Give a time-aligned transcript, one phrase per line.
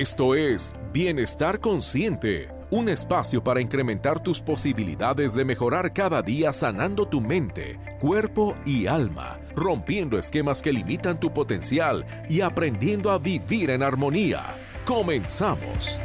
[0.00, 7.06] Esto es Bienestar Consciente, un espacio para incrementar tus posibilidades de mejorar cada día sanando
[7.06, 13.68] tu mente, cuerpo y alma, rompiendo esquemas que limitan tu potencial y aprendiendo a vivir
[13.68, 14.42] en armonía.
[14.86, 16.00] Comenzamos.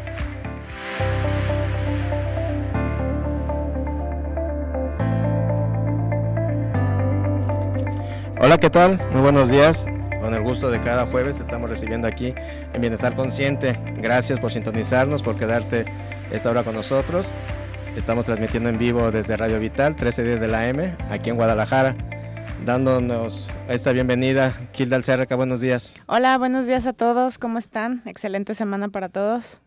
[8.41, 9.00] Hola, ¿qué tal?
[9.14, 9.86] Muy buenos días.
[10.26, 12.34] Con el gusto de cada jueves te estamos recibiendo aquí
[12.73, 13.80] en Bienestar Consciente.
[13.98, 15.86] Gracias por sintonizarnos, por quedarte
[16.31, 17.31] esta hora con nosotros.
[17.95, 21.95] Estamos transmitiendo en vivo desde Radio Vital, 13 días de la M, aquí en Guadalajara,
[22.66, 24.52] dándonos esta bienvenida.
[24.72, 25.94] Kilda Alcerreca, buenos días.
[26.08, 27.38] Hola, buenos días a todos.
[27.38, 28.02] ¿Cómo están?
[28.08, 29.62] Excelente semana para todos.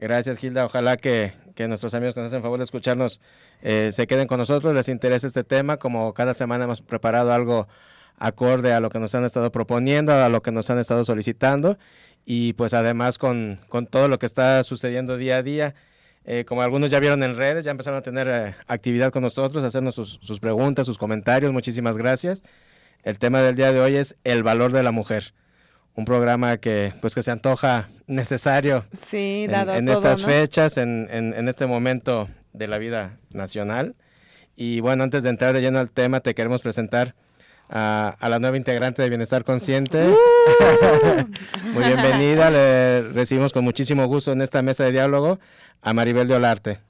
[0.00, 0.64] Gracias, Gilda.
[0.64, 3.20] Ojalá que, que nuestros amigos que nos hacen favor de escucharnos
[3.62, 5.76] eh, se queden con nosotros, les interese este tema.
[5.76, 7.68] Como cada semana hemos preparado algo
[8.18, 11.78] acorde a lo que nos han estado proponiendo, a lo que nos han estado solicitando
[12.26, 15.74] y pues además con, con todo lo que está sucediendo día a día.
[16.24, 19.62] Eh, como algunos ya vieron en redes, ya empezaron a tener eh, actividad con nosotros,
[19.62, 21.52] hacernos sus, sus, preguntas, sus comentarios.
[21.52, 22.42] Muchísimas gracias.
[23.04, 25.34] El tema del día de hoy es el valor de la mujer.
[25.94, 30.26] Un programa que pues que se antoja necesario sí, dado en, en todo, estas ¿no?
[30.26, 33.94] fechas, en, en, en este momento de la vida nacional.
[34.56, 37.14] Y bueno, antes de entrar de lleno al tema, te queremos presentar
[37.68, 40.08] a, a, la nueva integrante de Bienestar Consciente.
[40.08, 40.16] Uh.
[41.72, 45.38] Muy bienvenida, le recibimos con muchísimo gusto en esta mesa de diálogo
[45.82, 46.80] a Maribel de Olarte.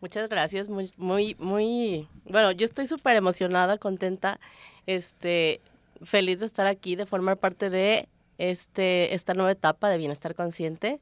[0.00, 4.40] Muchas gracias, muy, muy, muy, bueno, yo estoy súper emocionada, contenta,
[4.86, 5.60] este,
[6.02, 11.00] feliz de estar aquí, de formar parte de este, esta nueva etapa de Bienestar Consciente.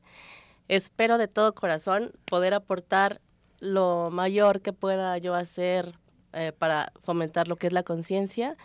[0.66, 3.20] Espero de todo corazón poder aportar
[3.60, 5.94] lo mayor que pueda yo hacer
[6.32, 8.56] eh, para fomentar lo que es la conciencia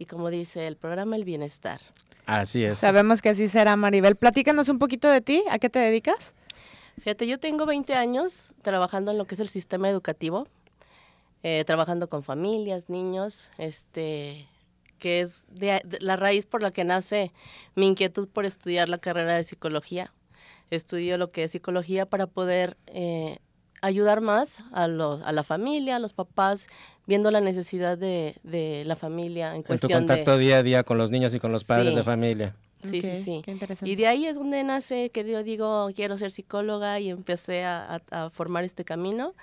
[0.00, 1.78] y como dice el programa, el bienestar.
[2.24, 2.78] Así es.
[2.78, 4.16] Sabemos que así será, Maribel.
[4.16, 6.32] Platícanos un poquito de ti, ¿a qué te dedicas?
[7.02, 10.48] Fíjate, yo tengo 20 años trabajando en lo que es el sistema educativo,
[11.42, 14.48] eh, trabajando con familias, niños, este,
[14.98, 17.30] que es de, de la raíz por la que nace
[17.74, 20.14] mi inquietud por estudiar la carrera de psicología.
[20.70, 23.38] Estudio lo que es psicología para poder eh,
[23.82, 26.68] ayudar más a, los, a la familia, a los papás,
[27.06, 30.62] viendo la necesidad de, de la familia en cuestión En tu contacto de, día a
[30.62, 31.96] día con los niños y con los padres Sí.
[31.98, 32.54] de familia.
[32.82, 33.42] Sí, sí, sí.
[33.44, 33.90] Qué interesante.
[33.90, 38.00] Y de ahí es donde nace que yo digo, quiero ser psicóloga y empecé a,
[38.10, 39.34] a- a formar este camino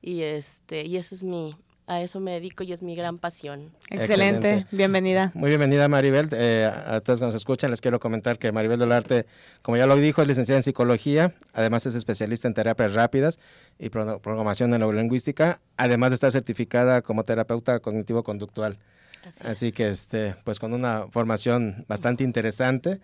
[0.00, 1.56] y este y eso es mi
[1.86, 3.70] a eso me dedico y es mi gran pasión.
[3.90, 4.36] Excelente.
[4.50, 4.66] Excelente.
[4.70, 5.30] bienvenida.
[5.34, 6.28] Muy bienvenida Maribel.
[6.32, 9.26] Eh, a todos que nos escuchan les quiero comentar que Maribel Dolarte,
[9.60, 13.38] como ya lo dijo, es licenciada en psicología, además es especialista en terapias rápidas
[13.78, 18.78] y pro- programación neurolingüística, además de estar certificada como terapeuta cognitivo-conductual.
[19.26, 19.74] Así, Así es.
[19.74, 23.00] que este, pues con una formación bastante interesante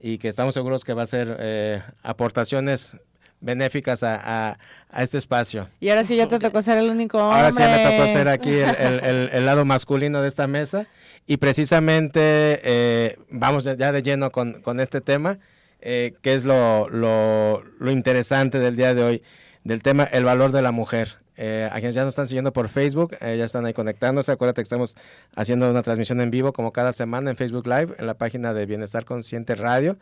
[0.00, 2.96] y que estamos seguros que va a ser eh, aportaciones
[3.40, 4.58] benéficas a, a-
[4.90, 5.68] a este espacio.
[5.80, 7.36] Y ahora sí ya te tocó ser el único hombre.
[7.36, 10.86] Ahora sí me tocó ser aquí el, el- el- el lado masculino de esta mesa
[11.26, 12.20] y precisamente
[12.62, 15.38] eh, vamos ya- ya de lleno con, con este tema,
[15.80, 19.22] eh, que es lo, lo- lo interesante del día de hoy,
[19.64, 21.16] del tema el valor de la mujer.
[21.40, 24.32] Eh, a quienes ya nos están siguiendo por Facebook, eh, ya están ahí conectándose.
[24.32, 24.96] Acuérdate que estamos
[25.36, 28.66] haciendo una transmisión en vivo como cada semana en Facebook Live, en la página de
[28.66, 29.98] Bienestar Consciente Radio.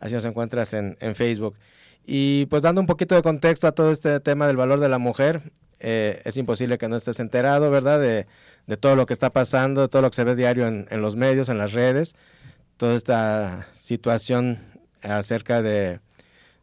[0.00, 1.56] Así nos encuentras en, en Facebook.
[2.06, 4.98] Y pues dando un poquito de contexto a todo este tema del valor de la
[4.98, 8.00] mujer, eh, es imposible que no estés enterado, ¿verdad?
[8.00, 8.26] De,
[8.66, 11.00] de, todo lo que está pasando, de todo lo que se ve diario en, en
[11.00, 12.14] los medios, en las redes,
[12.76, 14.58] toda esta situación
[15.02, 16.00] acerca de,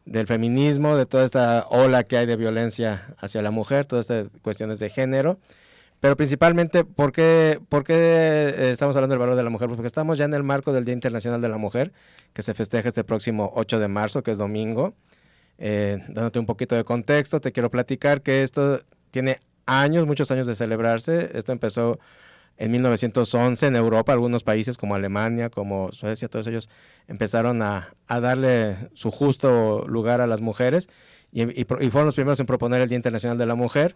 [0.04, 4.30] del feminismo, de toda esta ola que hay de violencia hacia la mujer, todas estas
[4.42, 5.38] cuestiones de género.
[6.00, 9.68] Pero principalmente, ¿por qué, ¿por qué eh, estamos hablando del valor de la mujer?
[9.68, 11.92] Porque estamos ya en el marco del Día Internacional de la Mujer,
[12.32, 14.94] que se festeja este próximo 8 de marzo, que es domingo.
[15.58, 18.80] Eh, dándote un poquito de contexto, te quiero platicar que esto
[19.10, 21.30] tiene años, muchos años de celebrarse.
[21.34, 21.98] Esto empezó
[22.56, 26.68] en 1911 en Europa, algunos países como Alemania, como Suecia, todos ellos
[27.06, 30.88] empezaron a, a darle su justo lugar a las mujeres
[31.30, 33.94] y, y, y, fueron los primeros en proponer el Día Internacional de la Mujer.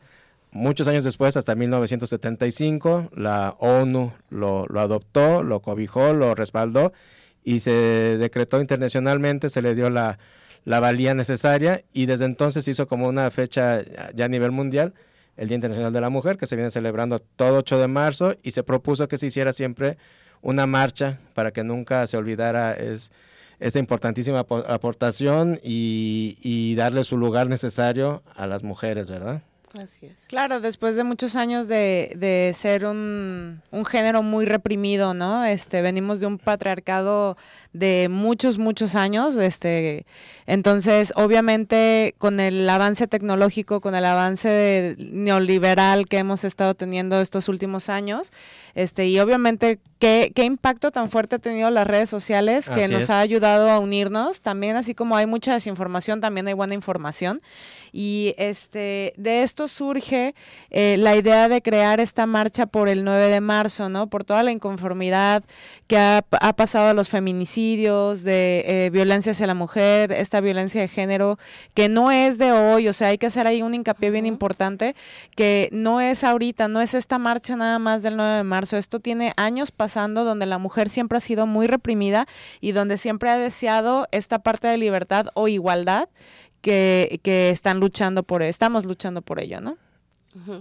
[0.53, 6.93] Muchos años después, hasta 1975, la ONU lo, lo adoptó, lo cobijó, lo respaldó
[7.43, 10.19] y se decretó internacionalmente, se le dio la,
[10.65, 13.83] la valía necesaria y desde entonces se hizo como una fecha
[14.15, 14.95] ya a nivel mundial
[15.37, 18.51] el Día Internacional de la Mujer, que se viene celebrando todo 8 de marzo y
[18.51, 19.97] se propuso que se hiciera siempre
[20.43, 23.11] una marcha para que nunca se olvidara es,
[23.59, 29.43] esta importantísima aportación y, y, darle su lugar necesario a las mujeres, ¿verdad?
[29.79, 30.27] Así es.
[30.27, 35.45] Claro, después de muchos años de, de ser un, un, género muy reprimido, ¿no?
[35.45, 37.39] Este, venimos de un patriarcado
[37.73, 39.37] de muchos, muchos años.
[39.37, 40.05] Este,
[40.47, 47.49] entonces, obviamente, con el avance tecnológico, con el avance neoliberal que hemos estado teniendo estos
[47.49, 48.31] últimos años,
[48.75, 52.93] este, y obviamente, ¿qué, qué impacto tan fuerte ha tenido las redes sociales que Así
[52.93, 53.11] nos es.
[53.11, 54.43] ha ayudado a unirnos.
[54.43, 57.41] También, así como hay mucha desinformación, también hay buena información.
[57.93, 60.35] Y este, de esto surge
[60.71, 64.09] eh, la idea de crear esta marcha por el 9 de marzo, ¿no?
[64.09, 65.45] Por toda la inconformidad
[65.87, 70.81] que ha, ha pasado a los feminicidios, de eh, violencia hacia la mujer, esta violencia
[70.81, 71.39] de género,
[71.75, 74.97] que no es de hoy, o sea, hay que hacer ahí un hincapié bien importante,
[75.37, 79.01] que no es ahorita, no es esta marcha nada más del 9 de marzo, esto
[79.01, 79.71] tiene años
[80.25, 82.27] donde la mujer siempre ha sido muy reprimida
[82.61, 86.09] y donde siempre ha deseado esta parte de libertad o igualdad
[86.61, 89.77] que, que están luchando por, estamos luchando por ello, ¿no?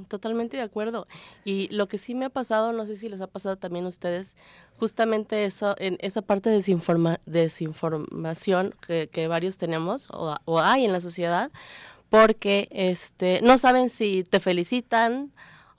[0.09, 1.07] Totalmente de acuerdo.
[1.45, 3.87] Y lo que sí me ha pasado, no sé si les ha pasado también a
[3.87, 4.35] ustedes,
[4.77, 10.83] justamente eso, en esa parte de desinforma- desinformación que, que varios tenemos o, o hay
[10.83, 11.51] en la sociedad,
[12.09, 15.31] porque este, no saben si te felicitan,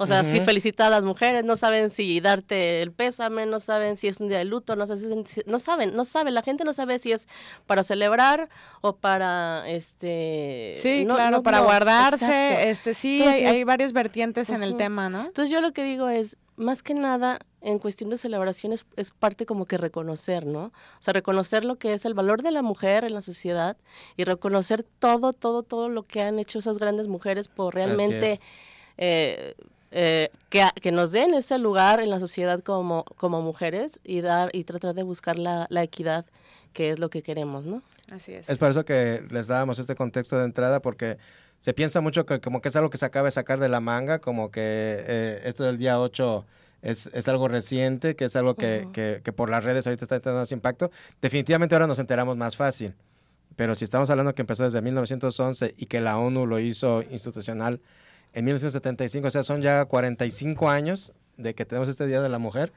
[0.02, 0.46] o sea, si Ujú.
[0.46, 4.28] felicitar a las mujeres, no saben si darte el pésame, no saben si es un
[4.28, 7.26] día de luto, no, saben, no saben, no saben, la gente no sabe si es
[7.66, 8.48] para celebrar
[8.80, 10.78] o para, este...
[10.80, 12.68] Sí, no- claro, no- para guardarse, exacto.
[12.68, 15.26] este sí, hay, Entonces, hay varias vertientes en el tema, ¿no?
[15.26, 19.46] Entonces yo lo que digo es, más que nada, en cuestión de celebraciones, es parte
[19.46, 20.64] como que reconocer, ¿no?
[20.64, 23.76] O sea, reconocer lo que es el valor de la mujer en la sociedad
[24.16, 28.38] y reconocer todo, todo, todo lo que han hecho esas grandes mujeres por realmente
[28.98, 29.54] eh,
[29.92, 34.50] eh, que, que nos den ese lugar en la sociedad como, como mujeres y dar
[34.52, 36.26] y tratar de buscar la, la equidad,
[36.72, 37.82] que es lo que queremos, ¿no?
[38.10, 38.48] Así es.
[38.48, 41.18] Es por eso que les dábamos este contexto de entrada, porque
[41.58, 43.80] se piensa mucho que como que es algo que se acaba de sacar de la
[43.80, 46.44] manga, como que eh, esto del día 8
[46.82, 50.18] es, es algo reciente, que es algo que, que- que por las redes ahorita está
[50.20, 50.90] teniendo más impacto.
[51.20, 52.94] Definitivamente ahora nos enteramos más fácil.
[53.54, 57.80] Pero si estamos hablando que empezó desde 1911 y que la ONU lo hizo institucional
[58.34, 62.38] en 1975, o sea, son ya 45 años de que tenemos este Día de la
[62.38, 62.72] Mujer.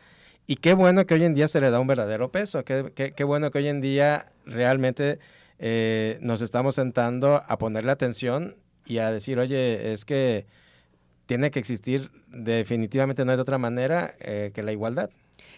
[0.47, 3.23] Y qué bueno que hoy en día se le da un verdadero peso, qué, qué-
[3.23, 5.19] bueno que hoy en día realmente
[5.57, 8.55] eh, nos estamos sentando a ponerle atención
[8.85, 10.45] y a decir, oye, es que
[11.25, 15.09] tiene que existir, definitivamente no hay de otra manera eh, que la igualdad.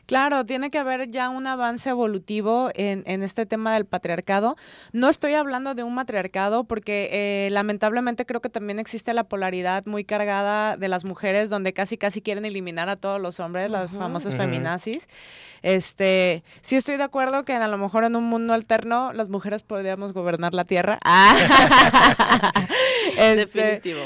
[0.07, 4.56] Claro, tiene que haber ya un avance evolutivo en, en este tema del patriarcado.
[4.94, 9.86] No estoy hablando de un matriarcado porque eh, lamentablemente creo que también existe la polaridad
[9.86, 13.92] muy cargada de las mujeres donde casi casi quieren eliminar a todos los hombres, las
[13.92, 15.09] famosas feminazis.
[15.62, 19.63] Este, sí estoy de acuerdo que a lo mejor en un mundo alterno las mujeres
[19.63, 21.00] podríamos gobernar la tierra.
[21.04, 21.36] Ah.
[23.18, 24.01] Este, Definitivo.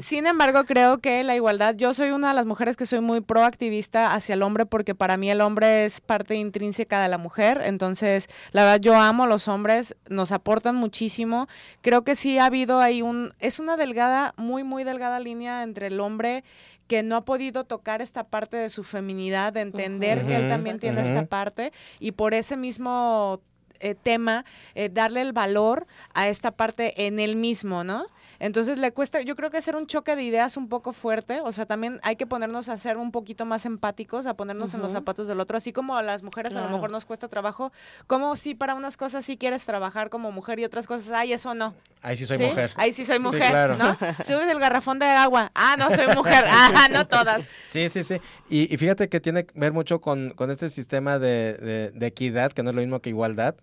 [0.00, 3.20] sin embargo, creo que la igualdad, yo soy una de las mujeres que soy muy
[3.20, 7.60] proactivista hacia el hombre porque para mí el hombre es parte intrínseca de la mujer,
[7.64, 11.46] entonces la verdad yo amo a los hombres, nos aportan muchísimo,
[11.82, 15.86] creo que sí ha habido ahí un, es una delgada, muy, muy delgada línea entre
[15.86, 16.42] el hombre
[16.88, 20.80] que no ha podido tocar esta parte de su feminidad, de entender que él también
[20.80, 23.40] tiene esta parte y por ese mismo
[23.80, 24.44] eh, tema,
[24.74, 28.06] eh, darle el valor a esta parte en él mismo, ¿no?
[28.40, 31.50] Entonces le cuesta, yo creo que hacer un choque de ideas un poco fuerte, o
[31.50, 34.92] sea, también hay que ponernos a ser un poquito más empáticos, a ponernos en los
[34.92, 36.76] zapatos del otro, así como a las mujeres a lo Claro.
[36.76, 37.72] mejor nos cuesta trabajo,
[38.06, 41.52] como si para unas cosas sí quieres trabajar como mujer y otras cosas, ay, eso
[41.54, 41.74] no.
[42.00, 42.44] Ahí sí soy ¿sí?
[42.44, 42.72] mujer.
[42.76, 43.74] Ahí sí soy Sí, mujer, claro.
[43.76, 43.94] ¿no?
[44.24, 47.42] Subes el garrafón de agua, ah, no soy mujer, ah, no todas.
[47.70, 48.20] Sí, sí, sí.
[48.48, 52.06] Y, y fíjate que tiene que ver mucho con, con este sistema de, de- de
[52.06, 53.56] equidad, que no es lo mismo que igualdad.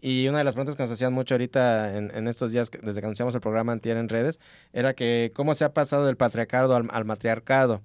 [0.00, 3.00] Y una de las preguntas que nos hacían mucho ahorita en, en estos días, desde
[3.00, 4.40] que anunciamos el programa Antier en redes,
[4.72, 7.82] era que cómo se ha pasado del patriarcado al, al matriarcado.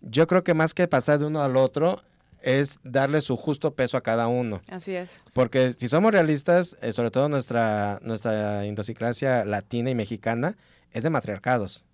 [0.00, 2.02] Yo creo que más que pasar de uno al otro,
[2.42, 4.60] es darle su justo peso a cada uno.
[4.68, 5.22] Así es.
[5.34, 10.56] Porque si somos realistas, eh, sobre todo nuestra, nuestra idiosincrasia latina y mexicana,
[10.92, 11.84] es de matriarcados.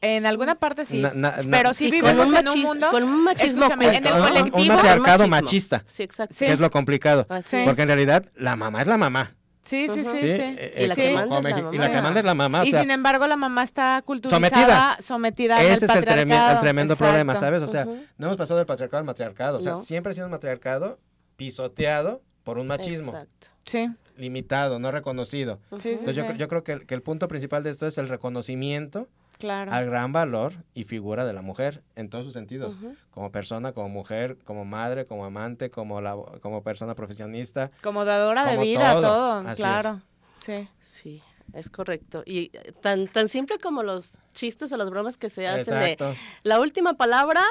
[0.00, 2.90] En alguna parte sí, Na- na- na- pero sí vivimos con un en un mundo...
[2.90, 5.28] con un machismo escúchame, en el colectivo- un matriarcado machismo.
[5.28, 6.34] machista, Sí, exacto.
[6.38, 6.46] Sí.
[6.46, 7.26] que es lo complicado.
[7.28, 7.62] Así.
[7.64, 9.34] Porque en realidad la mamá es la mamá.
[9.64, 10.26] Sí, sí, sí, sí.
[10.30, 12.64] Eh, Y la que manda es la mamá.
[12.64, 14.96] Y o sea, sin embargo la mamá está culturizada, Sometida.
[15.00, 16.52] sometida, ese al es el, treme- patriarcado.
[16.54, 17.10] el tremendo Exacto.
[17.10, 17.60] problema, ¿sabes?
[17.62, 19.58] O sea, no hemos pasado del patriarcado al matriarcado.
[19.58, 19.82] O sea, No.
[19.82, 20.98] siempre ha sido un matriarcado
[21.36, 23.12] pisoteado por un machismo.
[23.12, 23.46] Exacto.
[23.66, 25.60] Sí, Limitado, no reconocido.
[25.74, 27.98] sí, sí, Entonces yo, yo creo que el, que el punto principal de esto es
[27.98, 29.72] el reconocimiento claro.
[29.72, 32.76] al gran valor y figura de la mujer en todos sus sentidos.
[33.10, 37.70] Como persona, como mujer, como madre, como amante, como, la, como persona profesionista.
[37.82, 39.44] Como dadora de vida, todo.
[39.54, 40.00] claro.
[40.36, 40.68] Sí.
[40.84, 41.22] Sí.
[41.54, 42.22] Es correcto.
[42.26, 46.10] Y eh, tan, tan simple como los chistes o las bromas que se hacen Exacto.
[46.10, 47.42] de la última palabra,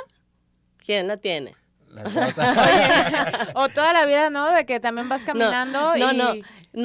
[0.77, 1.55] ¿quién la tiene?
[1.89, 2.03] La.
[2.03, 4.51] Oye, o toda la vida, ¿no?
[4.51, 5.99] De que también vas caminando no, y...
[5.99, 6.33] no, no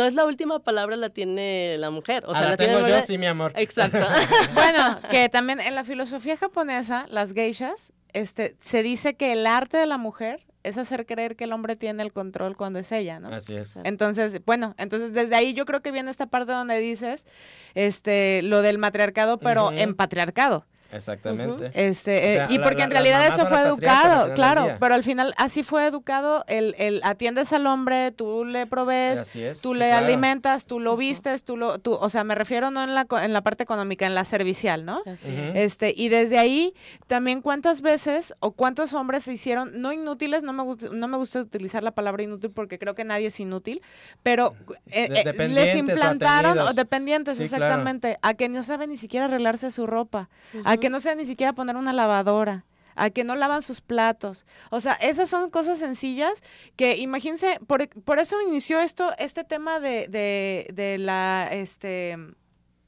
[0.07, 2.25] es la última palabra la tiene la mujer.
[2.27, 3.53] O Ah, sea, la tiene tengo el yo, sí, mi amor.
[3.57, 3.99] Exacto.
[4.55, 9.77] Bueno, que también en la filosofía japonesa, las geishas, este, se dice que el arte
[9.77, 13.19] de la mujer es hacer creer que el hombre tiene el control cuando es ella,
[13.19, 13.29] ¿no?
[13.35, 13.75] Así es.
[13.85, 17.27] Entonces, bueno, entonces desde ahí yo creo que viene esta parte donde dices
[17.75, 19.79] este lo del matriarcado, pero Ujú.
[19.79, 20.65] en patriarcado.
[20.93, 21.71] Exactamente.
[21.75, 24.95] Este, O eh, sea, y la- porque la- en realidad eso fue educado, claro, pero
[24.95, 29.61] al final así fue educado el, el atiendes al hombre, tú le provees, Así es,
[29.61, 30.07] tú sí, le claro.
[30.07, 33.19] alimentas, tú lo vistes, tú lo, tú, o sea, me refiero no en la, co-
[33.19, 35.01] en la parte económica, en la servicial, ¿no?
[35.07, 35.57] Así es.
[35.57, 36.75] Este, y desde ahí,
[37.07, 41.17] también cuántas veces o cuántos hombres se hicieron, no inútiles, no me, gusta, no me
[41.17, 43.81] gusta utilizar la palabra inútil porque creo que nadie es inútil,
[44.23, 44.55] pero
[44.91, 47.65] eh, eh, les implantaron, o dependientes, Sí, claro.
[47.65, 50.29] exactamente, a que no saben ni siquiera arreglarse su ropa,
[50.65, 52.67] a que no saben ni siquiera poner una lavadora.
[52.95, 54.45] A que no lavan sus platos.
[54.71, 56.43] O sea, esas son cosas sencillas
[56.77, 62.19] que imagínense, por, por eso inició esto, este tema de, de, de la, este,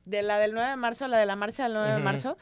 [0.05, 2.37] de la del 9 de marzo, la de la marcha del 9 de marzo,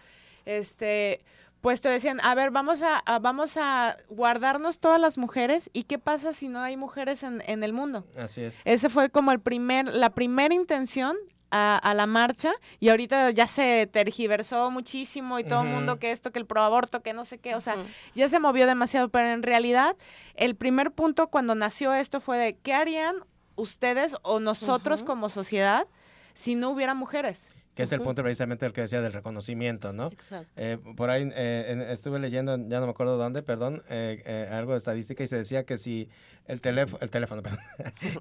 [0.45, 1.25] este,
[1.61, 5.85] pues te decían, a ver, vamos a, a- vamos a guardarnos todas las mujeres y
[5.85, 8.05] qué pasa si no hay mujeres en, en el mundo.
[8.19, 8.61] Así es.
[8.65, 11.17] Ese fue como el primer, la primera intención
[11.53, 16.11] a, a la marcha y ahorita ya se tergiversó muchísimo y todo el mundo que
[16.11, 17.77] esto, que el proaborto, que no sé qué, o sea,
[18.15, 19.97] ya se movió demasiado, pero en realidad
[20.35, 23.17] el primer punto cuando nació esto fue de qué harían
[23.55, 25.87] ustedes o nosotros como sociedad
[26.35, 27.49] si no hubiera mujeres.
[27.75, 30.09] Que es el punto precisamente del que decía del reconocimiento, ¿no?
[30.09, 30.51] Exacto.
[30.57, 34.49] Eh, por ahí eh, en- estuve leyendo, ya no me acuerdo dónde, perdón, eh, eh,
[34.53, 36.11] algo de estadística y se decía que si
[36.47, 37.61] el teléfono, el teléfono, perdón,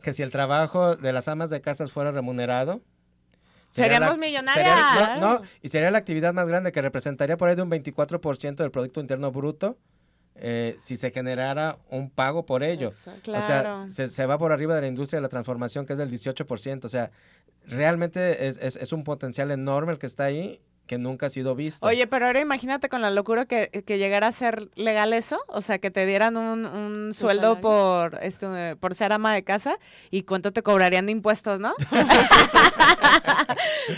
[0.04, 2.80] que si el trabajo de las amas de casas fuera remunerado,
[3.72, 4.80] Seríamos la- millonarias.
[4.94, 7.70] sería- no, no, y sería la actividad más grande que representaría por ahí de un
[7.72, 9.78] 24% del Producto Interno Bruto
[10.36, 12.90] eh, si se generara un pago por ello.
[12.90, 13.32] Exacto.
[13.32, 13.92] O sea, Claro.
[13.92, 16.86] se, se va por arriba de la industria de la transformación, que es del 18%.
[16.86, 17.12] O sea,
[17.68, 21.56] realmente es, es- es un potencial enorme el que está ahí que nunca ha sido
[21.56, 21.86] visto.
[21.86, 25.62] Oye, pero ahora imagínate con la locura que, que llegara a ser legal eso, o
[25.62, 27.62] sea, que te dieran un, un sueldo salario?
[27.62, 29.78] por esto, eh, por ser ama de casa
[30.10, 31.74] y cuánto te cobrarían de impuestos, ¿no?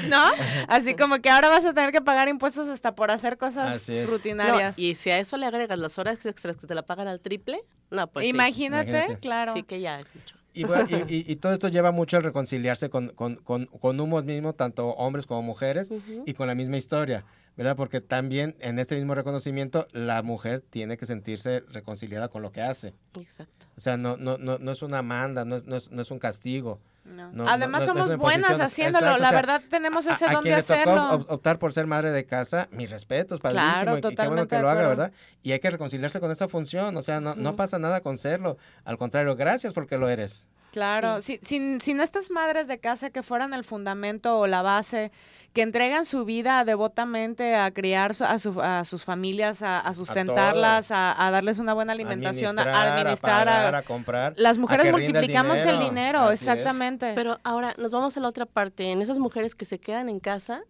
[0.07, 0.23] ¿No?
[0.67, 3.87] Así como que ahora vas a tener que pagar impuestos hasta por hacer cosas.
[3.89, 4.77] No, rutinarias.
[4.77, 7.63] y si a eso le agregas las horas extras que te la pagan al triple,
[7.89, 8.29] no, pues sí.
[8.29, 9.19] imagínate, Imagínate.
[9.19, 9.53] claro.
[9.53, 10.35] Sí que ya es mucho.
[10.53, 14.21] Y, bueno, y- y- todo esto lleva mucho al reconciliarse con, con, con, con uno
[14.21, 15.89] mismo, tanto hombres como mujeres,
[16.25, 17.25] y con la misma historia,
[17.57, 17.75] ¿verdad?
[17.75, 22.61] Porque también en este mismo reconocimiento la mujer tiene que sentirse reconciliada con lo que
[22.61, 22.93] hace.
[23.19, 23.65] Exacto.
[23.75, 26.11] O sea, no, no, no, no es una manda, no es, no es, no es
[26.11, 26.79] un castigo.
[27.05, 27.31] No.
[27.33, 30.33] No, Además no, somos buenas haciéndolo, exacto, la o sea, verdad tenemos ese a, a
[30.33, 31.13] don de quien le tocó hacerlo.
[31.15, 34.55] op- optar por ser madre de casa, mis respetos, padrísimo, Claro, y- qué bueno que
[34.55, 34.87] de lo haga.
[34.87, 35.11] ¿verdad?
[35.41, 37.57] Y hay que reconciliarse con esa función, o sea, no, no Ujú.
[37.57, 40.45] pasa nada con serlo, al contrario, gracias porque lo eres.
[40.71, 45.11] Claro, si- sin, sin estas madres de casa que fueran el fundamento o la base,
[45.53, 49.93] que entregan su vida devotamente a criar su- a, su- a sus familias, a, a
[49.93, 53.47] sustentarlas, a, a darles una buena alimentación, a Administrar, administrar.
[53.47, 54.33] a- pagar, a comprar.
[54.35, 56.41] las mujeres el multiplicamos el dinero, es.
[56.41, 57.13] exactamente.
[57.13, 60.19] Pero ahora nos vamos a la otra parte, en esas mujeres que se quedan en
[60.19, 60.63] casa,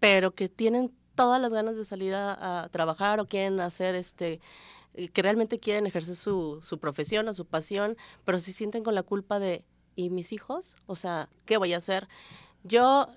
[0.00, 4.40] pero que tienen todas las ganas de salir a, a trabajar o quieren hacer este
[4.94, 8.94] eh, que realmente quieren ejercer su, su profesión o su pasión, pero se sienten con
[8.94, 9.64] la culpa de
[9.96, 10.76] ¿y mis hijos?
[10.86, 12.08] O sea, ¿qué voy a hacer?
[12.64, 13.08] Yo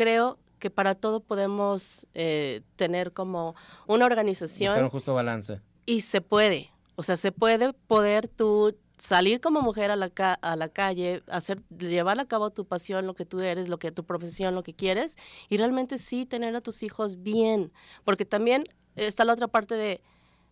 [0.00, 3.54] creo que para todo podemos eh, tener como
[3.86, 5.60] una organización Buscar un justo balance.
[5.84, 10.38] y se puede, o sea, se puede poder tú salir como mujer a la, ca-
[10.40, 13.92] a la calle, hacer, llevar a cabo tu pasión, lo que tú eres, lo que
[13.92, 15.16] tu profesión, lo que quieres,
[15.50, 17.72] y realmente sí tener a tus hijos bien,
[18.04, 18.64] porque también
[18.96, 20.00] está la otra parte de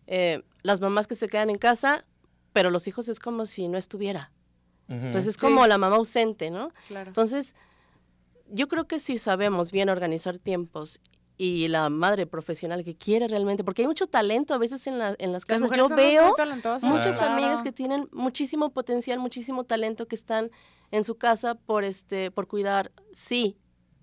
[0.07, 2.05] eh, las mamás que se quedan en casa,
[2.53, 4.31] pero los hijos es como si no estuviera.
[4.87, 5.41] Entonces es Sí.
[5.41, 6.71] como la mamá ausente, ¿no?
[6.87, 7.09] Claro.
[7.09, 7.53] Entonces,
[8.51, 10.99] yo creo que si sabemos bien organizar tiempos
[11.37, 15.15] y la madre profesional que quiere realmente, porque hay mucho talento a veces en, la-
[15.19, 15.69] en las casas.
[15.77, 16.33] Yo veo
[16.83, 17.31] muchas Claro.
[17.33, 20.51] amigas que tienen muchísimo potencial, muchísimo talento que están
[20.91, 22.91] en su casa por este, por cuidar.
[23.13, 23.55] Sí,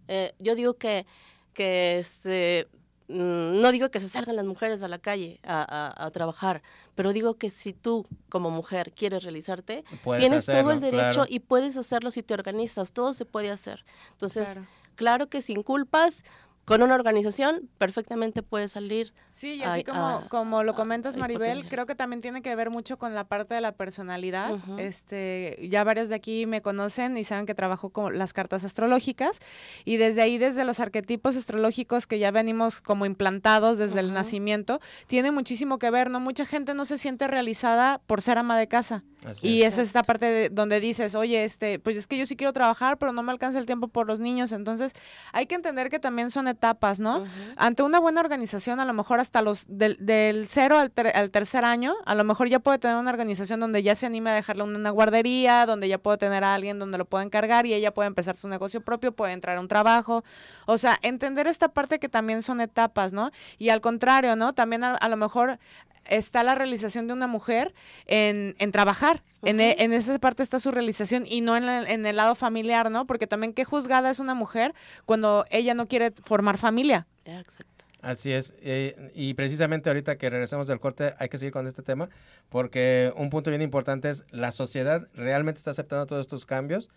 [0.08, 1.04] eh, yo digo que,
[1.52, 2.68] que este,
[3.08, 6.62] no digo que se salgan las mujeres a la calle a, a- a trabajar,
[6.94, 11.26] pero digo que si tú como mujer quieres realizarte, Puedes tienes todo el derecho claro.
[11.28, 13.84] y puedes hacerlo si te organizas, todo se puede hacer.
[14.12, 14.66] Entonces, Claro.
[14.96, 16.24] claro, que sin culpas,
[16.66, 19.14] con una organización perfectamente puede salir.
[19.30, 22.98] Sí, y así como, como lo comentas, Maribel, creo que también tiene que ver mucho
[22.98, 24.56] con la parte de la personalidad.
[24.76, 29.38] este, ya varios de aquí me conocen y saben que trabajo con las cartas astrológicas
[29.84, 34.80] y desde ahí, desde los arquetipos astrológicos que ya venimos como implantados desde el nacimiento,
[35.06, 36.18] tiene muchísimo que ver, ¿no?
[36.18, 39.04] Mucha gente no se siente realizada por ser ama de casa.
[39.42, 42.98] Y es esta parte donde dices, oye, este, pues es que yo sí quiero trabajar,
[42.98, 44.52] pero no me alcanza el tiempo por los niños.
[44.52, 44.92] Entonces,
[45.32, 47.24] hay que entender que también son etapas, ¿no?
[47.56, 51.64] Ante una buena organización, a lo mejor hasta los del, del cero al, al, tercer
[51.64, 54.62] año, a lo mejor ya puede tener una organización donde ya se anime a dejarle
[54.62, 58.06] una guardería, donde ya puede tener a alguien donde lo pueda encargar y ella puede
[58.06, 60.24] empezar su negocio propio, puede entrar a un trabajo.
[60.66, 63.30] O sea, entender esta parte que también son etapas, ¿no?
[63.58, 64.52] Y al contrario, ¿no?
[64.52, 65.58] También a, lo mejor
[66.08, 67.74] está la realización de una mujer
[68.06, 69.22] en, en trabajar.
[69.42, 72.90] en, e, en, esa parte está su realización y no en, en, el lado familiar,
[72.90, 73.06] ¿no?
[73.06, 77.06] Porque también qué juzgada es una mujer cuando ella no quiere formar familia.
[77.24, 77.76] Exacto.
[78.06, 81.82] Así es, eh, y precisamente ahorita que regresamos del corte hay que seguir con este
[81.82, 82.08] tema,
[82.50, 86.88] porque un punto bien importante es la sociedad realmente está aceptando todos estos cambios,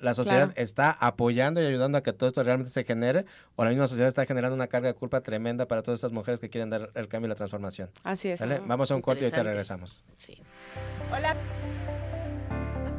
[0.00, 3.24] la sociedad está apoyando y ayudando a que todo esto realmente se genere,
[3.56, 6.40] o la misma sociedad está generando una carga de culpa tremenda para todas estas mujeres
[6.40, 7.90] que quieren dar el cambio y la transformación.
[8.02, 8.42] Así es.
[8.66, 10.02] Vamos a un corte y ahorita regresamos.
[10.16, 10.38] Sí.
[11.12, 11.36] Hola.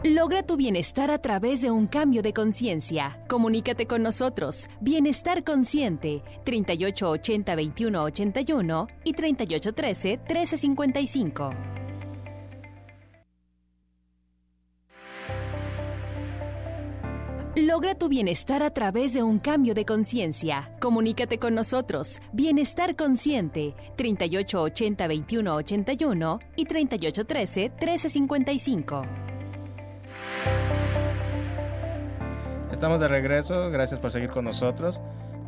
[0.03, 3.24] Logra tu bienestar a través de un cambio de conciencia.
[3.27, 4.67] Comunícate con nosotros.
[4.79, 11.81] Bienestar Consciente, 3880-2181 y 3813-1355.
[17.62, 20.72] Logra tu bienestar a través de un cambio de conciencia.
[20.80, 22.20] Comunícate con nosotros.
[22.34, 29.08] Bienestar Consciente, 3880-2181 y 3813-1355.
[32.72, 35.00] Estamos de regreso, gracias por seguir con nosotros.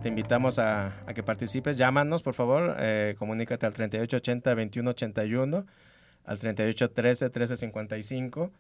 [0.04, 1.78] Te invitamos a, que participes.
[1.78, 2.76] Llámanos, por favor.
[2.78, 5.66] Eh, comunícate al 3880-2181,
[6.26, 8.52] al 3813-1355,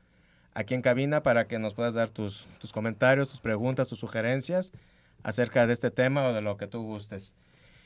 [0.53, 4.72] aquí en cabina para que nos puedas dar tus, tus comentarios, tus preguntas, tus sugerencias
[5.24, 7.36] acerca de este tema o de lo que tú gustes.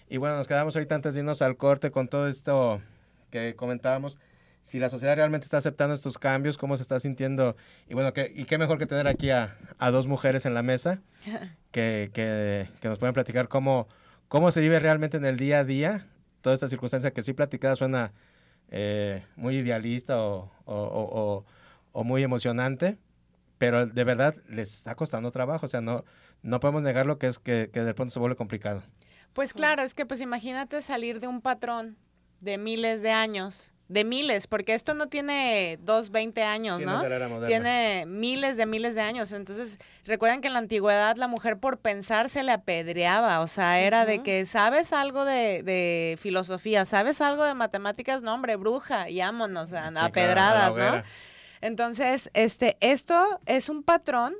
[0.09, 2.81] Y bueno, nos quedamos ahorita antes de irnos al corte con todo esto
[3.29, 4.17] que comentábamos
[4.67, 7.55] si la sociedad realmente está aceptando estos cambios, cómo se está sintiendo.
[7.87, 10.99] Y bueno, ¿qué, y qué mejor que tener aquí a, dos mujeres en la mesa
[11.71, 13.87] que, que, nos pueden platicar cómo,
[14.27, 16.07] cómo se vive realmente en el día a día
[16.41, 18.11] toda esta circunstancia que sí platicada suena
[18.69, 21.45] eh, muy idealista o, o, o,
[22.03, 22.97] muy emocionante,
[23.57, 25.65] pero de verdad les está costando trabajo.
[25.65, 26.03] O sea, no,
[26.41, 28.83] no podemos negar lo que es que, que de pronto se vuelve complicado.
[29.33, 31.97] Pues claro, es que pues imagínate salir de un patrón
[32.39, 37.01] de miles de años de miles, porque esto no tiene dos, veinte años, ¿no?
[37.47, 39.31] tiene miles de miles de años.
[39.31, 43.79] Entonces, recuerden que en la antigüedad la mujer por pensar se le apedreaba, o sea,
[43.79, 49.09] era de que sabes algo de, de, filosofía, sabes algo de matemáticas, no, hombre, bruja,
[49.09, 51.03] y vámonos, a pedradas, ¿no?
[51.61, 54.35] Entonces, este, esto es un patrón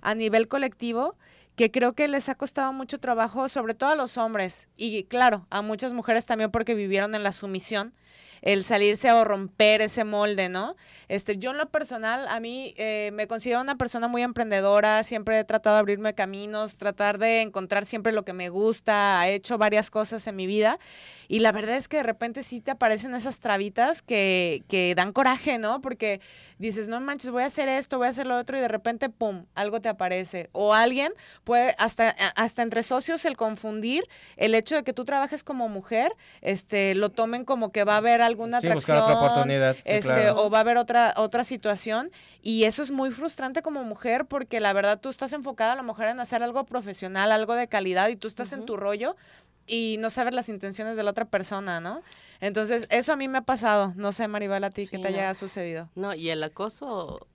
[0.00, 1.16] a nivel colectivo
[1.56, 5.46] que creo que les ha costado mucho trabajo, sobre todo a los hombres, y claro,
[5.50, 7.94] a muchas mujeres también porque vivieron en la sumisión
[8.42, 10.74] el salirse o romper ese molde, ¿no?
[11.06, 15.38] Este, yo en lo personal, a mí eh, me considero una persona muy emprendedora, siempre
[15.38, 19.58] he tratado de abrirme caminos, tratar de encontrar siempre lo que me gusta, he hecho
[19.58, 20.80] varias cosas en mi vida
[21.28, 25.12] y la verdad es que de repente sí te aparecen esas trabitas que, que dan
[25.12, 25.80] coraje, ¿no?
[25.80, 26.20] Porque
[26.58, 29.08] dices, no manches, voy a hacer esto, voy a hacer lo otro y de repente,
[29.08, 30.48] ¡pum!, algo te aparece.
[30.52, 31.12] O alguien
[31.44, 34.04] puede, hasta, hasta entre socios, el confundir
[34.36, 37.96] el hecho de que tú trabajes como mujer, este, lo tomen como que va a
[37.98, 38.98] haber alguna sí, atracción.
[38.98, 39.76] otra oportunidad.
[39.84, 42.10] este, O va a haber otra, otra situación.
[42.42, 45.82] Y eso es muy frustrante como mujer porque la verdad tú estás enfocada a lo
[45.82, 49.16] mejor en hacer algo profesional, algo de calidad y tú estás en tu rollo
[49.66, 52.02] y no saber las intenciones de la otra persona, ¿no?
[52.40, 53.92] Entonces, eso a mí me ha pasado.
[53.96, 55.88] No sé, Maribel, a ti, ¿qué te haya sucedido?
[55.94, 57.26] No, y el acoso,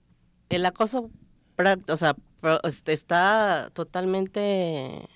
[0.50, 1.10] el acoso,
[1.88, 2.14] o sea,
[2.64, 5.08] este, está totalmente...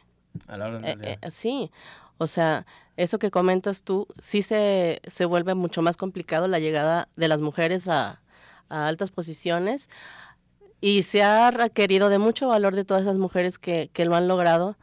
[0.46, 1.70] A la hora eh, eh, sí,
[2.16, 2.64] o sea,
[2.96, 7.42] eso que comentas tú, sí se, se vuelve mucho más complicado la llegada de las
[7.42, 8.22] mujeres a,
[8.70, 9.90] a altas posiciones
[10.80, 14.26] y se ha requerido de mucho valor de todas esas mujeres que, que lo han
[14.26, 14.76] logrado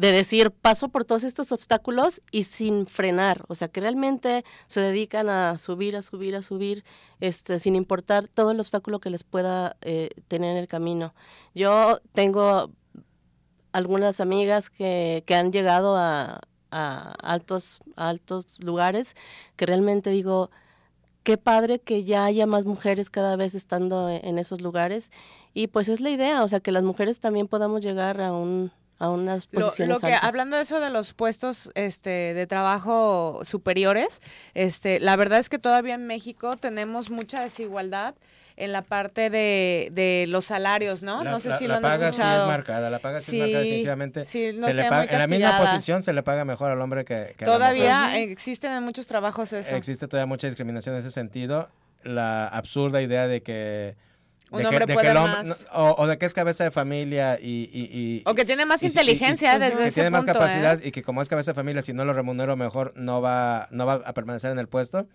[0.00, 4.80] de decir, paso por todos estos obstáculos y sin frenar, o sea, que realmente se
[4.80, 6.84] dedican a subir, a subir, a subir,
[7.20, 11.12] este, sin importar todo el obstáculo que les pueda eh, tener en el camino.
[11.54, 12.70] Yo tengo
[13.72, 19.16] algunas amigas que, que han llegado a, a, altos, altos lugares
[19.56, 20.50] que realmente digo,
[21.24, 25.12] qué padre que ya haya más mujeres cada vez estando en esos lugares
[25.52, 28.72] y pues es la idea, o sea, que las mujeres también podamos llegar a un
[29.00, 30.28] a unas Lo, posiciones lo que altas.
[30.28, 34.20] hablando de eso de los puestos este de trabajo superiores,
[34.54, 38.14] este la verdad es que todavía en México tenemos mucha desigualdad
[38.56, 41.24] en la parte de, de los salarios, ¿no?
[41.24, 42.36] La- no sé la- si la lo han paga escuchado.
[42.36, 44.24] sí es marcada, la paga sí, es marcada Sí, definitivamente.
[44.26, 46.80] sí, no se le paga- muy en la misma posición se le paga mejor al
[46.82, 48.28] hombre que, que a la Todavía mujer.
[48.28, 49.74] existen en muchos trabajos eso.
[49.76, 51.66] Existe todavía mucha discriminación en ese sentido.
[52.02, 53.96] La absurda idea de que...
[54.50, 55.64] Un de hombre que puede más.
[55.72, 57.70] o, o de que es cabeza de familia y...
[57.72, 60.32] y- y- o que tiene más y- inteligencia y- desde que ese tiene más punto,
[60.32, 60.88] capacidad ¿eh?
[60.88, 63.86] y que como es cabeza de familia, si no lo remunero mejor, no va, no
[63.86, 65.06] va a permanecer en el puesto.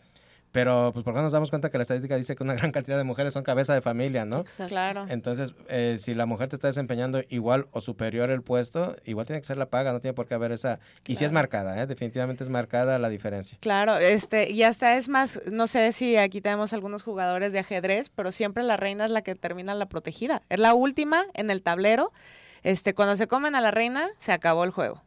[0.55, 2.95] Pero, pues, ¿por qué nos damos cuenta que la estadística dice que una gran cantidad
[2.95, 4.39] de mujeres son cabeza de familia, ¿no?
[4.39, 4.69] Exacto.
[4.69, 5.05] Claro.
[5.09, 9.41] Entonces, eh, si la mujer te está desempeñando igual o superior el puesto, igual tiene
[9.41, 10.79] que ser la paga, no tiene por qué haber esa...
[11.05, 11.87] Y si es marcada, ¿eh?
[11.87, 13.57] definitivamente es marcada la diferencia.
[13.59, 18.07] Claro, este, y hasta es más, no sé si aquí tenemos algunos jugadores de ajedrez,
[18.07, 20.41] pero siempre la reina es la que termina la protegida.
[20.47, 22.13] Es la última en el tablero.
[22.63, 25.03] Este, cuando se comen a la reina, se acabó el juego.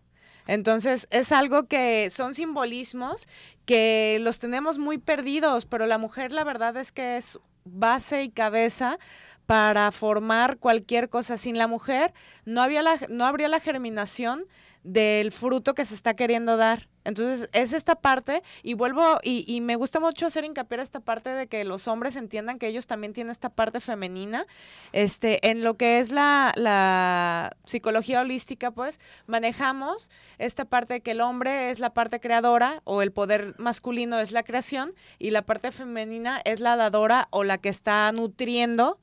[0.48, 3.28] Entonces, es algo que son simbolismos
[3.66, 8.30] que los tenemos muy perdidos, pero la mujer la verdad es que es base y
[8.30, 8.98] cabeza
[9.44, 11.36] para formar cualquier cosa.
[11.36, 12.14] Sin la mujer
[12.46, 14.46] no, había la, no habría la germinación
[14.84, 16.88] del fruto que se está queriendo dar.
[17.04, 21.00] Entonces, es esta parte, y vuelvo, y, y me gusta mucho hacer hincapié a esta
[21.00, 24.44] parte de que los hombres entiendan que ellos también tienen esta parte femenina,
[24.92, 31.22] este, en lo que es la, psicología holística, pues, manejamos esta parte de que el
[31.22, 35.70] hombre es la parte creadora, o el poder masculino es la creación, y la parte
[35.70, 38.98] femenina es la dadora o la que está nutriendo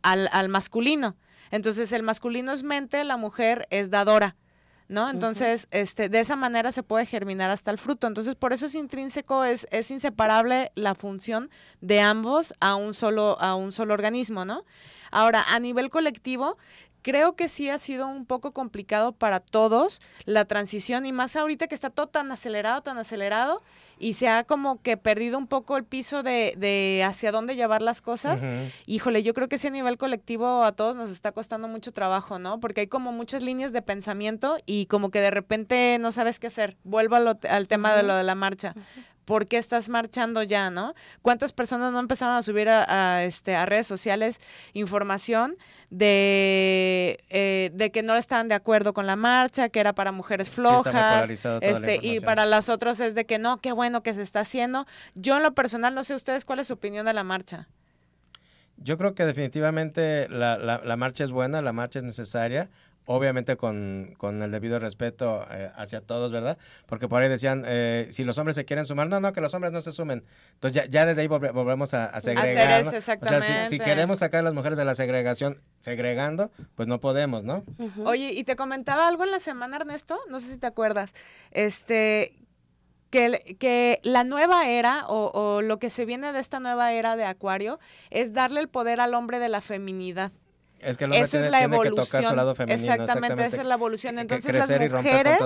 [0.00, 1.14] al masculino.
[1.50, 4.36] Entonces, el masculino es mente, la mujer es dadora.
[4.90, 5.08] ¿No?
[5.08, 8.08] Entonces, este, de esa manera se puede germinar hasta el fruto.
[8.08, 11.48] Entonces, por eso es intrínseco, es, es inseparable la función
[11.80, 14.64] de ambos a un solo, a un solo organismo, ¿no?
[15.12, 16.58] Ahora, a nivel colectivo,
[17.02, 21.68] creo que sí ha sido un poco complicado para todos la transición, y más ahorita
[21.68, 23.62] que está todo tan acelerado, tan acelerado,
[24.00, 27.82] y se ha como que perdido un poco el piso de, de hacia dónde llevar
[27.82, 28.42] las cosas.
[28.86, 32.38] Híjole, yo creo que sí a nivel colectivo a todos nos está costando mucho trabajo,
[32.38, 32.58] ¿no?
[32.60, 36.46] Porque hay como muchas líneas de pensamiento y como que de repente no sabes qué
[36.48, 36.76] hacer.
[36.82, 38.74] Vuelvo a lo- al tema de lo de la marcha.
[39.24, 40.94] ¿Por qué estás marchando ya, no?
[41.22, 44.40] ¿Cuántas personas no empezaron a subir a, a, este, a redes sociales
[44.72, 45.56] información
[45.90, 50.50] de, eh, de que no estaban de acuerdo con la marcha, que era para mujeres
[50.50, 50.92] flojas,
[51.76, 54.86] este, y para las otras es de que no, qué bueno que se está haciendo.
[55.14, 57.68] Yo en lo personal no sé ustedes cuál es su opinión de la marcha.
[58.82, 62.70] Yo creo que definitivamente la, la- la marcha es buena, la marcha es necesaria,
[63.12, 66.58] obviamente con, con el debido respeto eh, hacia todos, ¿verdad?
[66.86, 69.52] Porque por ahí decían, eh, si los hombres se quieren sumar, no, no, que los
[69.52, 70.22] hombres no se sumen.
[70.54, 72.46] Entonces ya, ya desde ahí volve- volvemos a, a segregar.
[72.82, 72.98] eso, ¿no?
[72.98, 77.42] O sea, si- queremos sacar a las mujeres de la segregación segregando, pues no podemos,
[77.42, 77.64] ¿no?
[78.04, 81.12] Oye, y te comentaba algo en la semana, Ernesto, no sé si te acuerdas,
[81.50, 82.36] este,
[83.10, 87.16] que, que la nueva era o, o lo que se viene de esta nueva era
[87.16, 90.30] de Acuario es darle el poder al hombre de la feminidad.
[90.80, 91.94] Es que el hombre Eso tiene, es la que evolución.
[92.06, 92.92] tocar su lado femenino.
[92.92, 94.16] exactamente, esa es la evolución.
[94.16, 95.38] Que- que Entonces las mujeres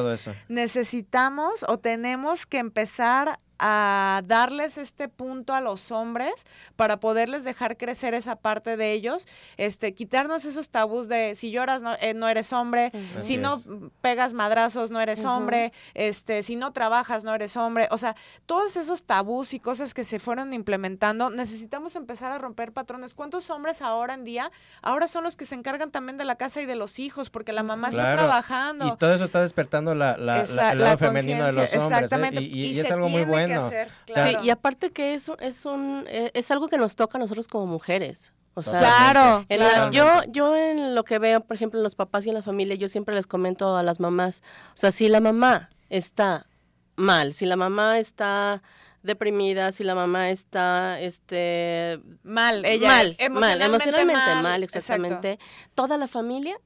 [0.48, 6.32] necesitamos o tenemos que empezar a darles este punto a los hombres
[6.76, 11.82] para poderles dejar crecer esa parte de ellos, este, quitarnos esos tabús de si lloras
[11.82, 13.62] no, eh, no eres hombre, si no
[14.02, 18.76] pegas madrazos no eres hombre, este, si no trabajas no eres hombre, o sea, todos
[18.76, 23.14] esos tabús y cosas que se fueron implementando, necesitamos empezar a romper patrones.
[23.14, 24.50] ¿Cuántos hombres ahora en día
[24.82, 27.54] ahora son los que se encargan también de la casa y de los hijos porque
[27.54, 28.88] la mamá está trabajando?
[28.88, 31.72] Y todo eso está despertando la, la- la- Esa- el la lado femenino de los
[31.72, 31.72] hombres.
[31.72, 32.04] ¿eh?
[32.04, 34.40] exactamente, Y, y- y y es algo muy tiene que hacer, claro.
[34.40, 37.48] Sí, y aparte que eso es un eh, es algo que nos toca a nosotros
[37.48, 38.32] como mujeres.
[38.56, 39.90] O sea, Claro, en la- claro.
[39.90, 42.76] yo, yo en lo que veo, por ejemplo, en los papás y en la familia,
[42.76, 46.46] yo siempre les comento a las mamás, o sea, si la mamá está
[46.94, 48.62] mal, si la mamá está
[49.02, 55.38] deprimida, si la mamá está este Mal, ella mal, mal, emocionalmente emocionalmente mal, mal, exactamente,
[55.74, 56.58] toda la familia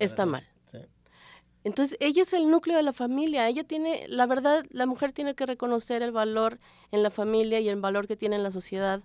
[0.00, 0.46] está mal.
[1.66, 3.48] Entonces, ella es el núcleo de la familia.
[3.48, 6.60] Ella tiene, la verdad, la mujer tiene que reconocer el valor
[6.92, 9.02] en la familia y el valor que tiene en la sociedad.